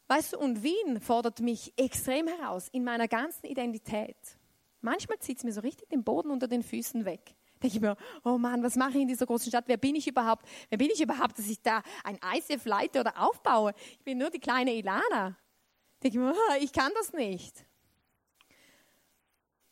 Weißt 0.08 0.34
du, 0.34 0.39
und 0.39 0.63
Wien 0.63 1.02
fordert 1.02 1.41
mich 1.41 1.74
extrem 1.78 2.28
heraus 2.28 2.70
in 2.72 2.86
meiner 2.86 3.10
ganzen 3.10 3.46
Identität. 3.46 4.37
Manchmal 4.82 5.20
zieht 5.20 5.38
es 5.38 5.44
mir 5.44 5.52
so 5.52 5.62
richtig 5.62 5.90
den 5.90 6.04
Boden 6.04 6.30
unter 6.30 6.48
den 6.48 6.63
Füßen 6.63 7.06
weg. 7.06 7.36
Denke 7.62 7.76
ich 7.78 7.82
mir, 7.82 7.98
oh 8.24 8.38
Mann, 8.38 8.62
was 8.62 8.76
mache 8.76 8.92
ich 8.92 9.02
in 9.02 9.08
dieser 9.08 9.26
großen 9.26 9.50
Stadt? 9.50 9.63
Wer 9.68 9.78
bin 9.78 9.96
ich 9.96 10.08
überhaupt? 10.08 10.48
Wer 10.70 10.78
bin 10.78 10.90
ich 10.94 11.02
überhaupt, 11.02 11.40
dass 11.40 11.48
ich 11.48 11.62
da 11.62 11.82
ein 12.04 12.20
ICF 12.24 12.66
leite 12.66 13.00
oder 13.00 13.20
aufbaue? 13.20 13.74
Ich 13.94 14.04
bin 14.04 14.20
nur 14.20 14.30
die 14.30 14.40
kleine 14.40 14.74
Ilana. 14.76 15.38
Denke 16.04 16.18
ich 16.18 16.24
mir, 16.24 16.34
oh, 16.34 16.54
ich 16.62 16.72
kann 16.72 16.92
das 16.96 17.13
nicht. 17.13 17.66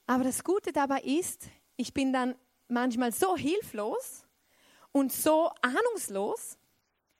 Aber 0.07 0.23
das 0.23 0.43
Gute 0.43 0.71
dabei 0.71 1.01
ist, 1.01 1.47
ich 1.77 1.93
bin 1.93 2.11
dann 2.11 2.35
manchmal 2.67 3.11
so 3.11 3.35
hilflos 3.35 4.25
und 4.91 5.11
so 5.11 5.51
ahnungslos. 5.61 6.57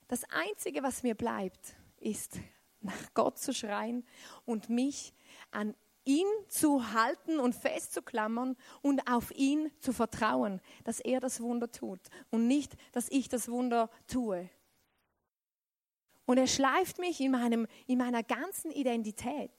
Das 0.08 0.24
Einzige, 0.30 0.82
was 0.82 1.04
mir 1.04 1.16
bleibt, 1.16 1.76
ist 2.00 2.40
nach 2.82 3.14
Gott 3.14 3.38
zu 3.38 3.54
schreien 3.54 4.06
und 4.46 4.70
mich 4.70 5.14
an 5.52 5.76
ihn 6.06 6.28
zu 6.48 6.94
halten 6.94 7.40
und 7.40 7.54
festzuklammern 7.54 8.56
und 8.82 9.12
auf 9.12 9.32
ihn 9.32 9.72
zu 9.80 9.92
vertrauen, 9.92 10.62
dass 10.84 11.00
er 11.00 11.20
das 11.20 11.42
Wunder 11.42 11.72
tut 11.72 12.00
und 12.30 12.48
nicht, 12.48 12.74
dass 12.92 13.10
ich 13.10 13.28
das 13.28 13.50
Wunder 13.50 13.90
tue. 14.08 14.50
Und 16.26 16.38
er 16.38 16.48
schleift 16.48 17.00
mich 17.00 17.20
in, 17.22 17.32
meinem, 17.32 17.68
in 17.88 17.98
meiner 17.98 18.24
ganzen 18.24 18.72
Identität. 18.72 19.52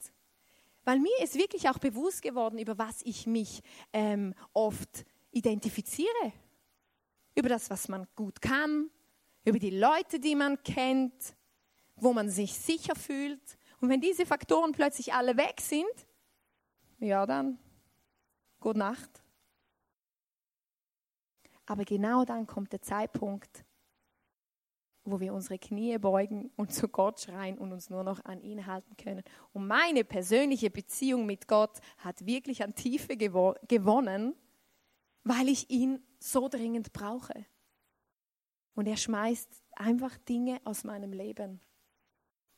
Weil 0.83 0.99
mir 0.99 1.21
ist 1.21 1.35
wirklich 1.35 1.69
auch 1.69 1.79
bewusst 1.79 2.21
geworden, 2.21 2.59
über 2.59 2.77
was 2.77 3.01
ich 3.03 3.27
mich 3.27 3.61
ähm, 3.93 4.33
oft 4.53 5.05
identifiziere. 5.31 6.33
Über 7.35 7.49
das, 7.49 7.69
was 7.69 7.87
man 7.87 8.07
gut 8.15 8.41
kann, 8.41 8.89
über 9.45 9.59
die 9.59 9.77
Leute, 9.77 10.19
die 10.19 10.35
man 10.35 10.61
kennt, 10.63 11.35
wo 11.95 12.13
man 12.13 12.29
sich 12.29 12.53
sicher 12.53 12.95
fühlt. 12.95 13.57
Und 13.79 13.89
wenn 13.89 14.01
diese 14.01 14.25
Faktoren 14.25 14.71
plötzlich 14.71 15.13
alle 15.13 15.37
weg 15.37 15.61
sind, 15.61 16.06
ja 16.99 17.25
dann, 17.25 17.57
gute 18.59 18.79
Nacht. 18.79 19.23
Aber 21.65 21.83
genau 21.83 22.23
dann 22.23 22.47
kommt 22.47 22.71
der 22.71 22.81
Zeitpunkt, 22.81 23.65
wo 25.03 25.19
wir 25.19 25.33
unsere 25.33 25.59
Knie 25.59 25.97
beugen 25.97 26.51
und 26.55 26.73
zu 26.73 26.87
Gott 26.87 27.19
schreien 27.19 27.57
und 27.57 27.71
uns 27.71 27.89
nur 27.89 28.03
noch 28.03 28.23
an 28.25 28.41
ihn 28.41 28.65
halten 28.65 28.95
können. 28.97 29.23
Und 29.53 29.67
meine 29.67 30.03
persönliche 30.03 30.69
Beziehung 30.69 31.25
mit 31.25 31.47
Gott 31.47 31.79
hat 31.97 32.25
wirklich 32.25 32.63
an 32.63 32.75
Tiefe 32.75 33.17
gewo 33.17 33.53
gewonnen, 33.67 34.35
weil 35.23 35.49
ich 35.49 35.69
ihn 35.69 36.01
so 36.19 36.47
dringend 36.47 36.93
brauche. 36.93 37.45
Und 38.75 38.87
er 38.87 38.97
schmeißt 38.97 39.49
einfach 39.75 40.17
Dinge 40.19 40.59
aus 40.63 40.83
meinem 40.83 41.11
Leben, 41.11 41.59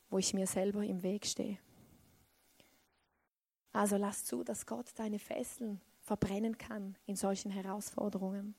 wo 0.09 0.17
ich 0.17 0.33
mir 0.33 0.47
selber 0.47 0.83
im 0.83 1.01
Weg 1.01 1.25
stehe. 1.25 1.59
Also 3.71 3.97
lass 3.97 4.25
zu, 4.25 4.43
dass 4.43 4.65
Gott 4.65 4.87
deine 4.95 5.19
Fesseln 5.19 5.81
verbrennen 6.01 6.57
kann 6.57 6.97
in 7.05 7.15
solchen 7.15 7.51
Herausforderungen. 7.51 8.55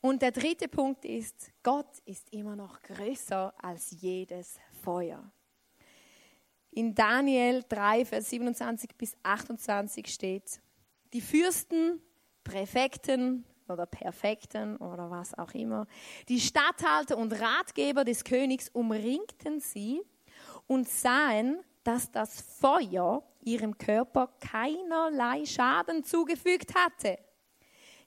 Und 0.00 0.22
der 0.22 0.32
dritte 0.32 0.68
Punkt 0.68 1.04
ist, 1.04 1.50
Gott 1.62 1.98
ist 2.04 2.30
immer 2.32 2.56
noch 2.56 2.82
größer 2.82 3.54
als 3.56 3.90
jedes 4.02 4.58
Feuer. 4.82 5.32
In 6.70 6.94
Daniel 6.94 7.64
3, 7.68 8.04
Vers 8.04 8.30
27 8.30 8.96
bis 8.96 9.16
28 9.22 10.06
steht, 10.06 10.60
die 11.12 11.20
Fürsten, 11.20 12.02
Präfekten 12.42 13.44
oder 13.68 13.86
Perfekten 13.86 14.76
oder 14.76 15.10
was 15.10 15.32
auch 15.38 15.54
immer, 15.54 15.86
die 16.28 16.40
Statthalter 16.40 17.16
und 17.16 17.32
Ratgeber 17.32 18.04
des 18.04 18.24
Königs 18.24 18.68
umringten 18.68 19.60
sie 19.60 20.02
und 20.66 20.88
sahen, 20.88 21.60
dass 21.82 22.10
das 22.10 22.40
Feuer 22.40 23.22
ihrem 23.46 23.78
Körper 23.78 24.28
keinerlei 24.40 25.44
Schaden 25.44 26.04
zugefügt 26.04 26.74
hatte. 26.74 27.18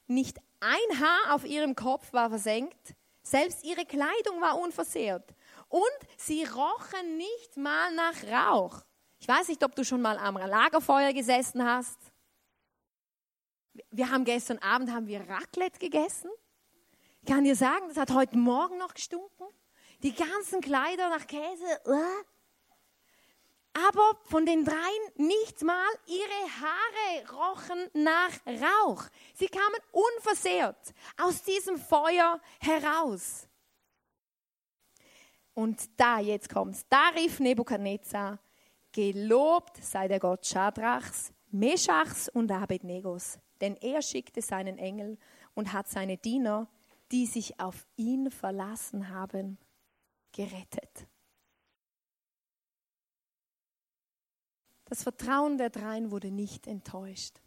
Nicht 0.08 0.38
ein 0.60 1.00
Haar 1.00 1.36
auf 1.36 1.46
ihrem 1.46 1.76
Kopf 1.76 2.12
war 2.14 2.30
versenkt, 2.30 2.96
selbst 3.24 3.64
ihre 3.64 3.86
Kleidung 3.86 4.42
war 4.42 4.60
unversehrt 4.60 5.36
und 5.70 5.82
sie 6.18 6.44
rochen 6.46 7.18
nicht 7.18 7.58
mal 7.58 7.94
nach 7.94 8.24
Rauch. 8.24 8.82
Ich 9.20 9.28
weiß 9.28 9.50
nicht, 9.50 9.64
ob 9.64 9.76
du 9.76 9.84
schon 9.84 10.02
mal 10.02 10.18
am 10.18 10.38
Lagerfeuer 10.38 11.12
gesessen 11.14 11.64
hast. 11.64 11.98
Wir 13.92 14.10
haben 14.10 14.24
gestern 14.24 14.60
Abend 14.60 14.92
haben 14.92 15.08
wir 15.08 15.22
Raclette 15.28 15.80
gegessen. 15.80 16.30
Ich 17.22 17.28
kann 17.28 17.44
dir 17.44 17.56
sagen, 17.56 17.88
das 17.90 17.98
hat 17.98 18.14
heute 18.14 18.38
Morgen 18.38 18.78
noch 18.78 18.94
gestunken. 18.94 19.46
Die 20.04 20.14
ganzen 20.14 20.62
Kleider 20.62 21.10
nach 21.10 21.28
Käse. 21.28 21.82
Uh 21.86 22.37
aber 23.86 24.18
von 24.24 24.46
den 24.46 24.66
dreien 24.66 25.12
nicht 25.16 25.62
mal 25.62 25.88
ihre 26.08 26.62
Haare 26.62 27.32
rochen 27.32 27.90
nach 27.94 28.32
Rauch. 28.46 29.04
Sie 29.36 29.48
kamen 29.48 29.80
unversehrt 29.92 30.94
aus 31.18 31.44
diesem 31.44 31.78
Feuer 31.78 32.40
heraus. 32.60 33.48
Und 35.54 35.90
da, 36.00 36.20
jetzt 36.20 36.50
kommt's, 36.50 36.86
da 36.90 37.10
rief 37.16 37.40
Nebukadnezar, 37.40 38.40
gelobt 38.92 39.84
sei 39.84 40.08
der 40.08 40.20
Gott 40.20 40.46
Schadrachs, 40.46 41.34
Meschachs 41.52 42.30
und 42.30 42.52
Abednegos, 42.52 43.40
denn 43.62 43.76
er 43.78 44.02
schickte 44.02 44.42
seinen 44.42 44.78
Engel 44.78 45.18
und 45.56 45.74
hat 45.74 45.88
seine 45.88 46.18
Diener, 46.18 46.68
die 47.12 47.26
sich 47.26 47.60
auf 47.60 47.88
ihn 47.96 48.30
verlassen 48.32 49.10
haben, 49.10 49.58
gerettet. 50.32 50.87
Das 54.98 55.04
Vertrauen 55.04 55.60
der 55.60 55.70
Dreien 55.70 56.10
wurde 56.10 56.32
nicht 56.32 56.66
enttäuscht. 56.66 57.40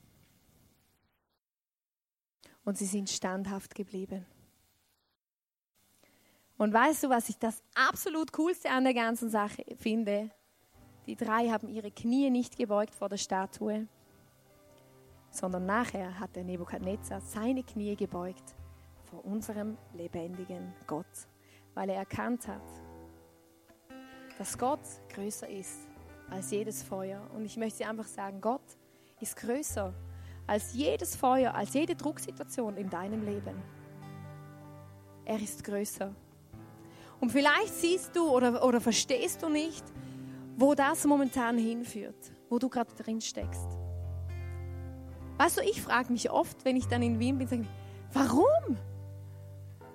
Und 2.63 2.79
sie 2.79 2.87
sind 2.87 3.11
standhaft 3.11 3.75
geblieben. 3.75 4.25
Und 6.59 6.73
weißt 6.73 7.03
du, 7.03 7.11
was 7.11 7.29
ich 7.29 7.39
das 7.39 7.61
absolut 7.75 8.33
coolste 8.35 8.71
an 8.71 8.85
der 8.85 8.95
ganzen 8.95 9.31
Sache 9.31 9.65
finde? 9.81 10.31
Die 11.07 11.17
drei 11.17 11.49
haben 11.49 11.69
ihre 11.69 11.91
Knie 11.91 12.31
nicht 12.31 12.57
gebeugt 12.57 12.95
vor 12.95 13.09
der 13.09 13.17
Statue, 13.17 13.89
sondern 15.33 15.67
nachher 15.67 16.21
hat 16.21 16.37
der 16.37 16.45
Nebukadnezar 16.45 17.21
seine 17.21 17.65
Knie 17.65 17.97
gebeugt 17.97 18.55
vor 19.11 19.25
unserem 19.25 19.77
lebendigen 19.95 20.73
Gott, 20.87 21.27
weil 21.75 21.89
er 21.89 21.97
erkannt 21.97 22.47
hat, 22.47 22.63
dass 24.39 24.57
Gott 24.57 24.87
größer 25.09 25.49
ist 25.49 25.90
als 26.31 26.51
jedes 26.51 26.83
Feuer. 26.83 27.21
Und 27.35 27.45
ich 27.45 27.57
möchte 27.57 27.87
einfach 27.87 28.07
sagen, 28.07 28.41
Gott 28.41 28.63
ist 29.21 29.37
größer 29.37 29.93
als 30.47 30.75
jedes 30.75 31.17
Feuer, 31.17 31.55
als 31.55 31.75
jede 31.75 31.95
Drucksituation 31.95 32.77
in 32.77 32.91
deinem 32.91 33.25
Leben. 33.25 33.63
Er 35.25 35.41
ist 35.41 35.63
größer. 35.63 36.15
Und 37.21 37.31
vielleicht 37.31 37.75
siehst 37.75 38.17
du 38.17 38.29
oder, 38.31 38.65
oder 38.65 38.81
verstehst 38.81 39.43
du 39.43 39.49
nicht, 39.49 39.85
wo 40.57 40.75
das 40.75 41.05
momentan 41.05 41.59
hinführt, 41.59 42.33
wo 42.49 42.59
du 42.59 42.69
gerade 42.69 42.93
drin 42.95 43.21
steckst. 43.21 43.69
Weißt 45.39 45.59
du, 45.59 45.63
ich 45.63 45.81
frage 45.81 46.13
mich 46.13 46.31
oft, 46.31 46.65
wenn 46.65 46.77
ich 46.77 46.87
dann 46.87 47.03
in 47.03 47.19
Wien 47.19 47.39
bin, 47.39 47.47
sage 47.47 47.63
ich, 47.63 47.69
warum? 48.13 48.77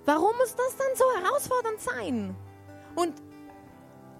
Warum 0.06 0.36
muss 0.38 0.56
das 0.56 0.76
dann 0.78 0.95
so 0.95 1.04
herausfordernd 1.21 1.82
sein? 1.82 2.36
Und 2.95 3.13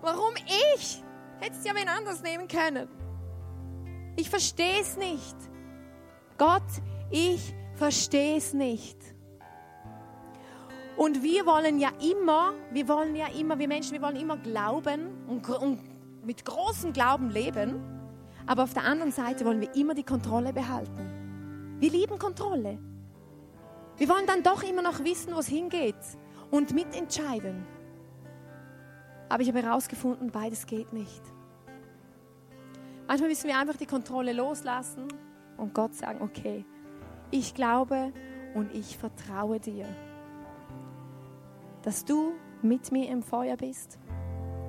warum 0.02 0.34
ich? 0.76 1.04
Hättest 1.40 1.66
ja 1.66 1.76
wen 1.76 1.90
anders 1.90 2.22
nehmen 2.22 2.48
können. 2.48 2.88
Ich 4.16 4.30
verstehe 4.30 4.80
es 4.82 4.98
nicht. 4.98 5.36
Gott, 6.38 6.64
ich 7.12 7.54
verstehe 7.76 8.38
es 8.38 8.54
nicht. 8.54 8.98
Und 10.98 11.24
wir 11.24 11.46
wollen 11.46 11.80
ja 11.80 11.90
immer, 12.00 12.54
wir 12.72 12.88
wollen 12.88 13.16
ja 13.16 13.28
immer, 13.28 13.60
wir 13.60 13.68
Menschen, 13.68 13.92
wir 13.92 14.02
wollen 14.02 14.16
immer 14.16 14.38
glauben 14.38 15.26
und, 15.28 15.48
und 15.50 15.80
mit 16.26 16.46
großem 16.46 16.94
Glauben 16.94 17.30
leben. 17.30 17.82
Aber 18.48 18.64
auf 18.64 18.74
der 18.74 18.84
anderen 18.84 19.12
Seite 19.12 19.46
wollen 19.46 19.60
wir 19.60 19.76
immer 19.76 19.94
die 19.94 20.04
Kontrolle 20.04 20.54
behalten. 20.54 21.76
Wir 21.80 21.92
lieben 21.92 22.18
Kontrolle. 22.18 22.80
Wir 23.98 24.10
wollen 24.10 24.26
dann 24.28 24.44
doch 24.44 24.64
immer 24.64 24.82
noch 24.82 25.04
wissen, 25.04 25.34
wo 25.36 25.40
es 25.40 25.48
hingeht 25.48 25.96
und 26.52 26.74
mitentscheiden. 26.74 27.66
Aber 29.30 29.42
ich 29.42 29.50
habe 29.50 29.62
herausgefunden, 29.62 30.32
beides 30.32 30.66
geht 30.66 30.94
nicht. 30.94 31.22
Manchmal 33.08 33.30
müssen 33.30 33.48
wir 33.48 33.58
einfach 33.58 33.78
die 33.78 33.86
Kontrolle 33.86 34.34
loslassen 34.34 35.08
und 35.58 35.74
Gott 35.74 35.94
sagen, 35.94 36.22
okay, 36.22 36.66
ich 37.32 37.54
glaube 37.54 38.12
und 38.56 38.74
ich 38.74 38.98
vertraue 38.98 39.60
dir, 39.60 39.86
dass 41.84 42.06
du 42.06 42.34
mit 42.62 42.92
mir 42.92 43.10
im 43.10 43.22
Feuer 43.22 43.58
bist, 43.58 44.00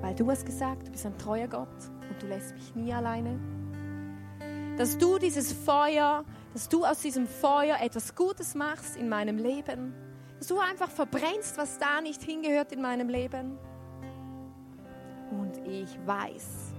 weil 0.01 0.13
du 0.13 0.29
hast 0.29 0.45
gesagt, 0.45 0.87
du 0.87 0.91
bist 0.91 1.05
ein 1.05 1.17
treuer 1.17 1.47
Gott 1.47 1.67
und 2.09 2.21
du 2.21 2.27
lässt 2.27 2.53
mich 2.53 2.75
nie 2.75 2.93
alleine. 2.93 3.39
Dass 4.77 4.97
du 4.97 5.17
dieses 5.17 5.51
Feuer, 5.51 6.23
dass 6.53 6.69
du 6.69 6.85
aus 6.85 7.01
diesem 7.01 7.25
Feuer 7.25 7.77
etwas 7.81 8.13
Gutes 8.13 8.53
machst 8.53 8.95
in 8.95 9.09
meinem 9.09 9.37
Leben, 9.37 9.93
Dass 10.37 10.47
du 10.47 10.59
einfach 10.59 10.89
verbrennst, 10.89 11.57
was 11.57 11.79
da 11.79 11.99
nicht 12.01 12.21
hingehört 12.21 12.71
in 12.71 12.81
meinem 12.81 13.09
Leben. 13.09 13.57
Ich 15.69 15.99
weiß, 16.05 16.73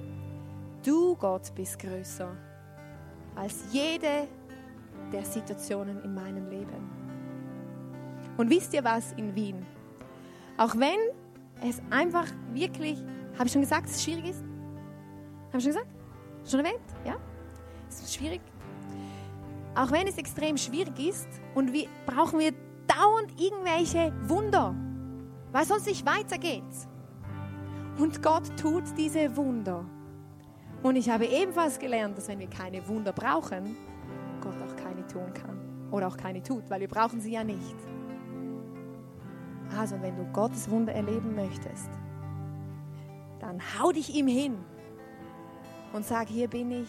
du 0.82 1.14
Gott 1.16 1.54
bist 1.54 1.78
größer 1.78 2.34
als 3.34 3.64
jede 3.70 4.26
der 5.12 5.24
Situationen 5.24 6.02
in 6.02 6.14
meinem 6.14 6.48
Leben. 6.48 6.90
Und 8.38 8.48
wisst 8.48 8.72
ihr 8.72 8.82
was 8.82 9.12
in 9.12 9.34
Wien? 9.34 9.66
Auch 10.56 10.74
wenn 10.74 10.98
es 11.62 11.82
einfach 11.90 12.26
wirklich, 12.54 12.98
habe 13.34 13.44
ich 13.44 13.52
schon 13.52 13.60
gesagt, 13.60 13.90
es 13.90 14.02
schwierig 14.02 14.30
ist? 14.30 14.42
Habe 15.48 15.58
ich 15.58 15.64
schon 15.64 15.72
gesagt? 15.72 15.88
Schon 16.48 16.60
erwähnt? 16.60 16.80
Ja? 17.04 17.16
Es 17.90 18.00
ist 18.00 18.14
schwierig. 18.14 18.40
Auch 19.74 19.90
wenn 19.90 20.06
es 20.06 20.16
extrem 20.16 20.56
schwierig 20.56 20.98
ist 20.98 21.28
und 21.54 21.74
wir 21.74 21.88
brauchen 22.06 22.38
wir 22.38 22.52
dauernd 22.86 23.38
irgendwelche 23.38 24.14
Wunder, 24.28 24.74
weil 25.52 25.66
sonst 25.66 25.86
nicht 25.86 26.06
weitergeht. 26.06 26.64
Und 27.98 28.22
Gott 28.22 28.56
tut 28.56 28.84
diese 28.96 29.36
Wunder. 29.36 29.84
Und 30.82 30.96
ich 30.96 31.10
habe 31.10 31.26
ebenfalls 31.26 31.78
gelernt, 31.78 32.16
dass 32.16 32.28
wenn 32.28 32.38
wir 32.38 32.48
keine 32.48 32.86
Wunder 32.86 33.12
brauchen, 33.12 33.76
Gott 34.40 34.54
auch 34.62 34.76
keine 34.76 35.06
tun 35.06 35.32
kann. 35.34 35.58
Oder 35.90 36.06
auch 36.06 36.16
keine 36.16 36.42
tut, 36.42 36.68
weil 36.70 36.80
wir 36.80 36.88
brauchen 36.88 37.20
sie 37.20 37.32
ja 37.32 37.42
nicht. 37.42 37.76
Also 39.76 40.00
wenn 40.00 40.16
du 40.16 40.24
Gottes 40.32 40.70
Wunder 40.70 40.92
erleben 40.92 41.34
möchtest, 41.34 41.90
dann 43.40 43.60
hau 43.78 43.90
dich 43.90 44.14
ihm 44.14 44.28
hin 44.28 44.56
und 45.92 46.04
sag, 46.04 46.28
hier 46.28 46.48
bin 46.48 46.70
ich. 46.70 46.88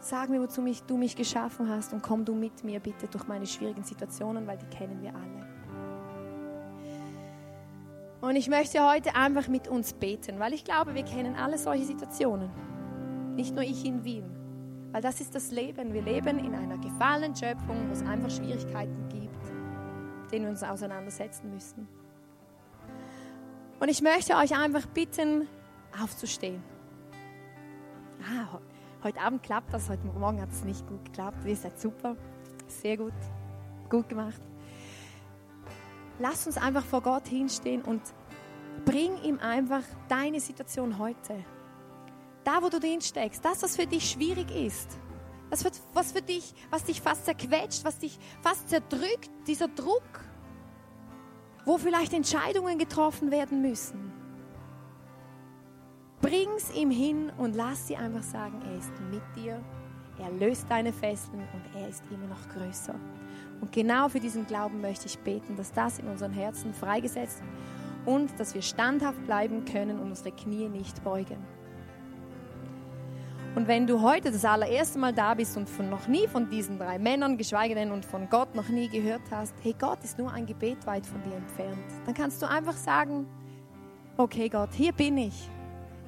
Sag 0.00 0.30
mir, 0.30 0.40
wozu 0.40 0.60
mich, 0.62 0.82
du 0.82 0.96
mich 0.96 1.14
geschaffen 1.14 1.68
hast 1.68 1.92
und 1.92 2.02
komm 2.02 2.24
du 2.24 2.34
mit 2.34 2.64
mir 2.64 2.80
bitte 2.80 3.06
durch 3.06 3.26
meine 3.26 3.46
schwierigen 3.46 3.84
Situationen, 3.84 4.46
weil 4.46 4.58
die 4.58 4.66
kennen 4.66 5.00
wir 5.00 5.14
alle. 5.14 5.41
Und 8.22 8.36
ich 8.36 8.48
möchte 8.48 8.88
heute 8.88 9.16
einfach 9.16 9.48
mit 9.48 9.66
uns 9.66 9.94
beten, 9.94 10.38
weil 10.38 10.52
ich 10.52 10.62
glaube, 10.62 10.94
wir 10.94 11.02
kennen 11.02 11.34
alle 11.34 11.58
solche 11.58 11.84
Situationen. 11.84 12.48
Nicht 13.34 13.52
nur 13.52 13.64
ich 13.64 13.84
in 13.84 14.04
Wien. 14.04 14.24
Weil 14.92 15.02
das 15.02 15.20
ist 15.20 15.34
das 15.34 15.50
Leben. 15.50 15.92
Wir 15.92 16.02
leben 16.02 16.38
in 16.38 16.54
einer 16.54 16.78
gefallenen 16.78 17.34
Schöpfung, 17.34 17.88
wo 17.88 17.92
es 17.92 18.02
einfach 18.02 18.30
Schwierigkeiten 18.30 19.08
gibt, 19.08 20.30
denen 20.30 20.44
wir 20.44 20.50
uns 20.50 20.62
auseinandersetzen 20.62 21.52
müssen. 21.52 21.88
Und 23.80 23.88
ich 23.88 24.02
möchte 24.02 24.36
euch 24.36 24.56
einfach 24.56 24.86
bitten, 24.86 25.48
aufzustehen. 26.00 26.62
Ah, 28.22 28.60
heute 29.02 29.20
Abend 29.20 29.42
klappt 29.42 29.74
das, 29.74 29.90
heute 29.90 30.06
Morgen 30.06 30.40
hat 30.40 30.52
es 30.52 30.62
nicht 30.62 30.86
gut 30.86 31.04
geklappt. 31.06 31.38
Ihr 31.44 31.56
seid 31.56 31.80
super, 31.80 32.16
sehr 32.68 32.98
gut, 32.98 33.12
gut 33.90 34.08
gemacht. 34.08 34.40
Lass 36.18 36.46
uns 36.46 36.56
einfach 36.56 36.84
vor 36.84 37.00
Gott 37.00 37.26
hinstehen 37.26 37.82
und 37.82 38.02
bring 38.84 39.16
ihm 39.22 39.38
einfach 39.38 39.82
deine 40.08 40.40
Situation 40.40 40.98
heute. 40.98 41.44
Da, 42.44 42.62
wo 42.62 42.68
du 42.68 42.80
drin 42.80 43.00
steckst, 43.00 43.44
das, 43.44 43.62
was 43.62 43.76
für 43.76 43.86
dich 43.86 44.10
schwierig 44.10 44.50
ist, 44.50 44.98
das, 45.50 45.64
was 45.92 46.12
für 46.12 46.22
dich, 46.22 46.54
was 46.70 46.84
dich 46.84 47.00
fast 47.00 47.24
zerquetscht, 47.24 47.84
was 47.84 47.98
dich 47.98 48.18
fast 48.40 48.68
zerdrückt, 48.68 49.30
dieser 49.46 49.68
Druck, 49.68 50.02
wo 51.64 51.78
vielleicht 51.78 52.12
Entscheidungen 52.12 52.78
getroffen 52.78 53.30
werden 53.30 53.62
müssen. 53.62 54.12
Bring's 56.20 56.72
ihm 56.74 56.90
hin 56.90 57.30
und 57.36 57.54
lass 57.54 57.86
sie 57.88 57.96
einfach 57.96 58.22
sagen, 58.22 58.62
er 58.62 58.78
ist 58.78 58.92
mit 59.10 59.22
dir, 59.36 59.62
er 60.18 60.30
löst 60.30 60.66
deine 60.68 60.92
Fesseln 60.92 61.42
und 61.52 61.80
er 61.80 61.88
ist 61.88 62.02
immer 62.10 62.26
noch 62.26 62.48
größer. 62.54 62.94
Und 63.60 63.72
genau 63.72 64.08
für 64.08 64.20
diesen 64.20 64.46
Glauben 64.46 64.80
möchte 64.80 65.06
ich 65.06 65.18
beten, 65.18 65.56
dass 65.56 65.72
das 65.72 65.98
in 65.98 66.08
unseren 66.08 66.32
Herzen 66.32 66.74
freigesetzt 66.74 67.42
und 68.04 68.38
dass 68.38 68.54
wir 68.54 68.62
standhaft 68.62 69.24
bleiben 69.24 69.64
können 69.64 69.98
und 69.98 70.08
unsere 70.08 70.32
Knie 70.32 70.68
nicht 70.68 71.02
beugen. 71.04 71.38
Und 73.54 73.68
wenn 73.68 73.86
du 73.86 74.00
heute 74.00 74.32
das 74.32 74.46
allererste 74.46 74.98
Mal 74.98 75.12
da 75.12 75.34
bist 75.34 75.56
und 75.58 75.68
von 75.68 75.90
noch 75.90 76.08
nie 76.08 76.26
von 76.26 76.48
diesen 76.48 76.78
drei 76.78 76.98
Männern, 76.98 77.36
geschweige 77.36 77.74
denn 77.74 77.92
und 77.92 78.04
von 78.04 78.30
Gott 78.30 78.54
noch 78.54 78.68
nie 78.68 78.88
gehört 78.88 79.20
hast, 79.30 79.54
hey, 79.62 79.74
Gott 79.78 80.02
ist 80.02 80.18
nur 80.18 80.32
ein 80.32 80.46
Gebet 80.46 80.86
weit 80.86 81.04
von 81.04 81.22
dir 81.22 81.36
entfernt, 81.36 81.76
dann 82.06 82.14
kannst 82.14 82.40
du 82.40 82.48
einfach 82.48 82.76
sagen, 82.76 83.26
okay 84.16 84.48
Gott, 84.48 84.70
hier 84.72 84.92
bin 84.92 85.18
ich. 85.18 85.50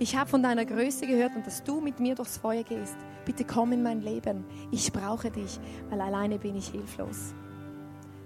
Ich 0.05 0.15
habe 0.17 0.29
von 0.29 0.43
deiner 0.43 0.67
Größe 0.67 1.07
gehört 1.07 1.35
und 1.35 1.47
dass 1.47 1.65
du 1.65 1.81
mit 1.81 1.99
mir 1.99 2.15
durchs 2.15 2.37
Feuer 2.37 2.63
gehst. 2.63 2.95
Bitte 3.25 3.43
komm 3.43 3.73
in 3.73 3.83
mein 3.83 4.03
Leben. 4.03 4.45
Ich 4.71 4.93
brauche 4.93 5.31
dich, 5.31 5.59
weil 5.89 5.99
alleine 5.99 6.39
bin 6.39 6.57
ich 6.57 6.69
hilflos 6.69 7.33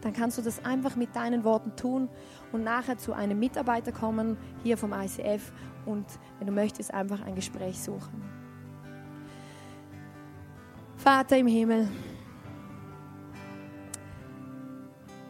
dann 0.00 0.12
kannst 0.12 0.38
du 0.38 0.42
das 0.42 0.64
einfach 0.64 0.96
mit 0.96 1.14
deinen 1.16 1.44
Worten 1.44 1.74
tun 1.76 2.08
und 2.52 2.62
nachher 2.62 2.98
zu 2.98 3.12
einem 3.12 3.38
Mitarbeiter 3.38 3.92
kommen 3.92 4.36
hier 4.62 4.76
vom 4.76 4.92
ICF 4.92 5.52
und 5.86 6.06
wenn 6.38 6.46
du 6.46 6.52
möchtest, 6.52 6.94
einfach 6.94 7.20
ein 7.22 7.34
Gespräch 7.34 7.80
suchen. 7.80 8.22
Vater 10.96 11.36
im 11.38 11.46
Himmel, 11.46 11.88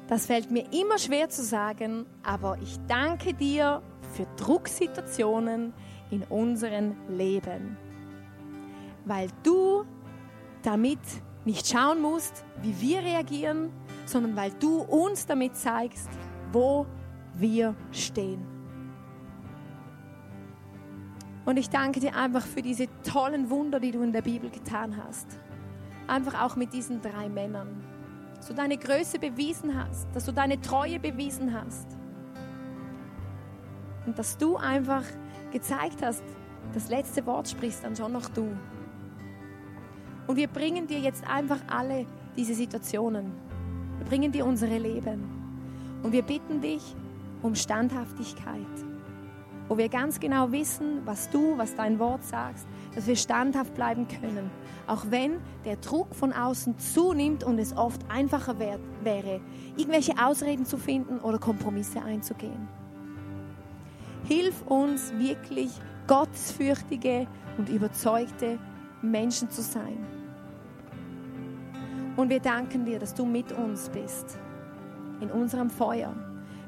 das 0.06 0.26
fällt 0.26 0.50
mir 0.50 0.70
immer 0.72 0.98
schwer 0.98 1.28
zu 1.28 1.42
sagen, 1.42 2.06
aber 2.22 2.58
ich 2.62 2.78
danke 2.88 3.32
dir 3.34 3.82
für 4.12 4.26
Drucksituationen 4.36 5.72
in 6.10 6.22
unserem 6.24 6.96
Leben, 7.08 7.76
weil 9.04 9.28
du 9.42 9.84
damit 10.62 11.00
nicht 11.44 11.66
schauen 11.66 12.00
musst, 12.00 12.44
wie 12.62 12.80
wir 12.80 13.00
reagieren, 13.00 13.70
sondern 14.04 14.36
weil 14.36 14.50
du 14.58 14.82
uns 14.82 15.26
damit 15.26 15.56
zeigst, 15.56 16.08
wo 16.52 16.86
wir 17.34 17.74
stehen. 17.92 18.58
Und 21.48 21.56
ich 21.56 21.70
danke 21.70 22.00
dir 22.00 22.14
einfach 22.14 22.42
für 22.42 22.60
diese 22.60 22.88
tollen 23.02 23.48
Wunder, 23.48 23.80
die 23.80 23.90
du 23.90 24.02
in 24.02 24.12
der 24.12 24.20
Bibel 24.20 24.50
getan 24.50 25.02
hast. 25.02 25.40
Einfach 26.06 26.42
auch 26.42 26.56
mit 26.56 26.74
diesen 26.74 27.00
drei 27.00 27.30
Männern. 27.30 27.82
Dass 28.36 28.48
du 28.48 28.54
deine 28.54 28.76
Größe 28.76 29.18
bewiesen 29.18 29.74
hast, 29.74 30.06
dass 30.14 30.26
du 30.26 30.32
deine 30.32 30.60
Treue 30.60 31.00
bewiesen 31.00 31.54
hast. 31.54 31.96
Und 34.04 34.18
dass 34.18 34.36
du 34.36 34.56
einfach 34.56 35.04
gezeigt 35.50 36.02
hast, 36.02 36.22
das 36.74 36.88
letzte 36.88 37.24
Wort 37.26 37.48
sprichst 37.48 37.84
dann 37.84 37.96
schon 37.96 38.12
noch 38.12 38.28
du. 38.28 38.48
Und 40.26 40.36
wir 40.36 40.48
bringen 40.48 40.86
dir 40.86 41.00
jetzt 41.00 41.26
einfach 41.26 41.60
alle 41.68 42.06
diese 42.36 42.54
Situationen. 42.54 43.32
Wir 43.96 44.06
bringen 44.06 44.30
dir 44.30 44.44
unsere 44.44 44.76
Leben. 44.76 45.38
Und 46.02 46.12
wir 46.12 46.22
bitten 46.22 46.60
dich 46.60 46.94
um 47.42 47.54
Standhaftigkeit. 47.54 48.66
Wo 49.68 49.76
wir 49.76 49.88
ganz 49.88 50.20
genau 50.20 50.52
wissen, 50.52 51.02
was 51.04 51.28
du, 51.30 51.58
was 51.58 51.74
dein 51.74 51.98
Wort 51.98 52.24
sagst, 52.24 52.66
dass 52.94 53.06
wir 53.06 53.16
standhaft 53.16 53.74
bleiben 53.74 54.06
können. 54.08 54.50
Auch 54.86 55.04
wenn 55.10 55.38
der 55.64 55.76
Druck 55.76 56.14
von 56.14 56.32
außen 56.32 56.78
zunimmt 56.78 57.44
und 57.44 57.58
es 57.58 57.76
oft 57.76 58.00
einfacher 58.10 58.58
wär, 58.58 58.78
wäre, 59.02 59.40
irgendwelche 59.76 60.12
Ausreden 60.22 60.64
zu 60.64 60.78
finden 60.78 61.18
oder 61.20 61.38
Kompromisse 61.38 62.02
einzugehen. 62.02 62.68
Hilf 64.28 64.60
uns 64.66 65.10
wirklich, 65.16 65.70
gottesfürchtige 66.06 67.26
und 67.56 67.70
überzeugte 67.70 68.58
Menschen 69.00 69.50
zu 69.50 69.62
sein. 69.62 70.04
Und 72.14 72.28
wir 72.28 72.40
danken 72.40 72.84
dir, 72.84 72.98
dass 72.98 73.14
du 73.14 73.24
mit 73.24 73.52
uns 73.52 73.88
bist 73.88 74.38
in 75.22 75.30
unserem 75.30 75.70
Feuer. 75.70 76.14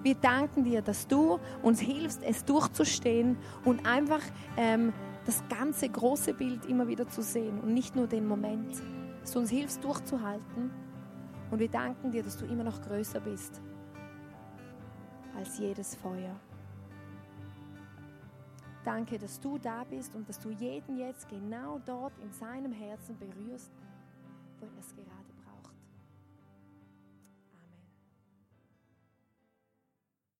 Wir 0.02 0.14
danken 0.14 0.64
dir, 0.64 0.80
dass 0.80 1.06
du 1.06 1.38
uns 1.62 1.80
hilfst, 1.80 2.22
es 2.22 2.46
durchzustehen 2.46 3.36
und 3.66 3.84
einfach 3.84 4.22
ähm, 4.56 4.94
das 5.26 5.44
ganze 5.50 5.90
große 5.90 6.32
Bild 6.32 6.64
immer 6.64 6.88
wieder 6.88 7.08
zu 7.08 7.22
sehen 7.22 7.60
und 7.60 7.74
nicht 7.74 7.94
nur 7.94 8.06
den 8.06 8.26
Moment. 8.26 8.72
Dass 9.20 9.32
du 9.32 9.40
uns 9.40 9.50
hilfst, 9.50 9.84
durchzuhalten. 9.84 10.70
Und 11.50 11.58
wir 11.58 11.68
danken 11.68 12.10
dir, 12.10 12.22
dass 12.22 12.38
du 12.38 12.46
immer 12.46 12.64
noch 12.64 12.80
größer 12.80 13.20
bist 13.20 13.60
als 15.36 15.58
jedes 15.58 15.94
Feuer. 15.96 16.40
Danke, 18.84 19.18
dass 19.18 19.38
du 19.40 19.58
da 19.58 19.84
bist 19.84 20.14
und 20.14 20.28
dass 20.28 20.38
du 20.38 20.50
jeden 20.50 20.96
jetzt 20.98 21.28
genau 21.28 21.80
dort 21.84 22.12
in 22.18 22.32
seinem 22.32 22.72
Herzen 22.72 23.18
berührst, 23.18 23.70
wo 24.58 24.66
er 24.66 24.78
es 24.80 24.92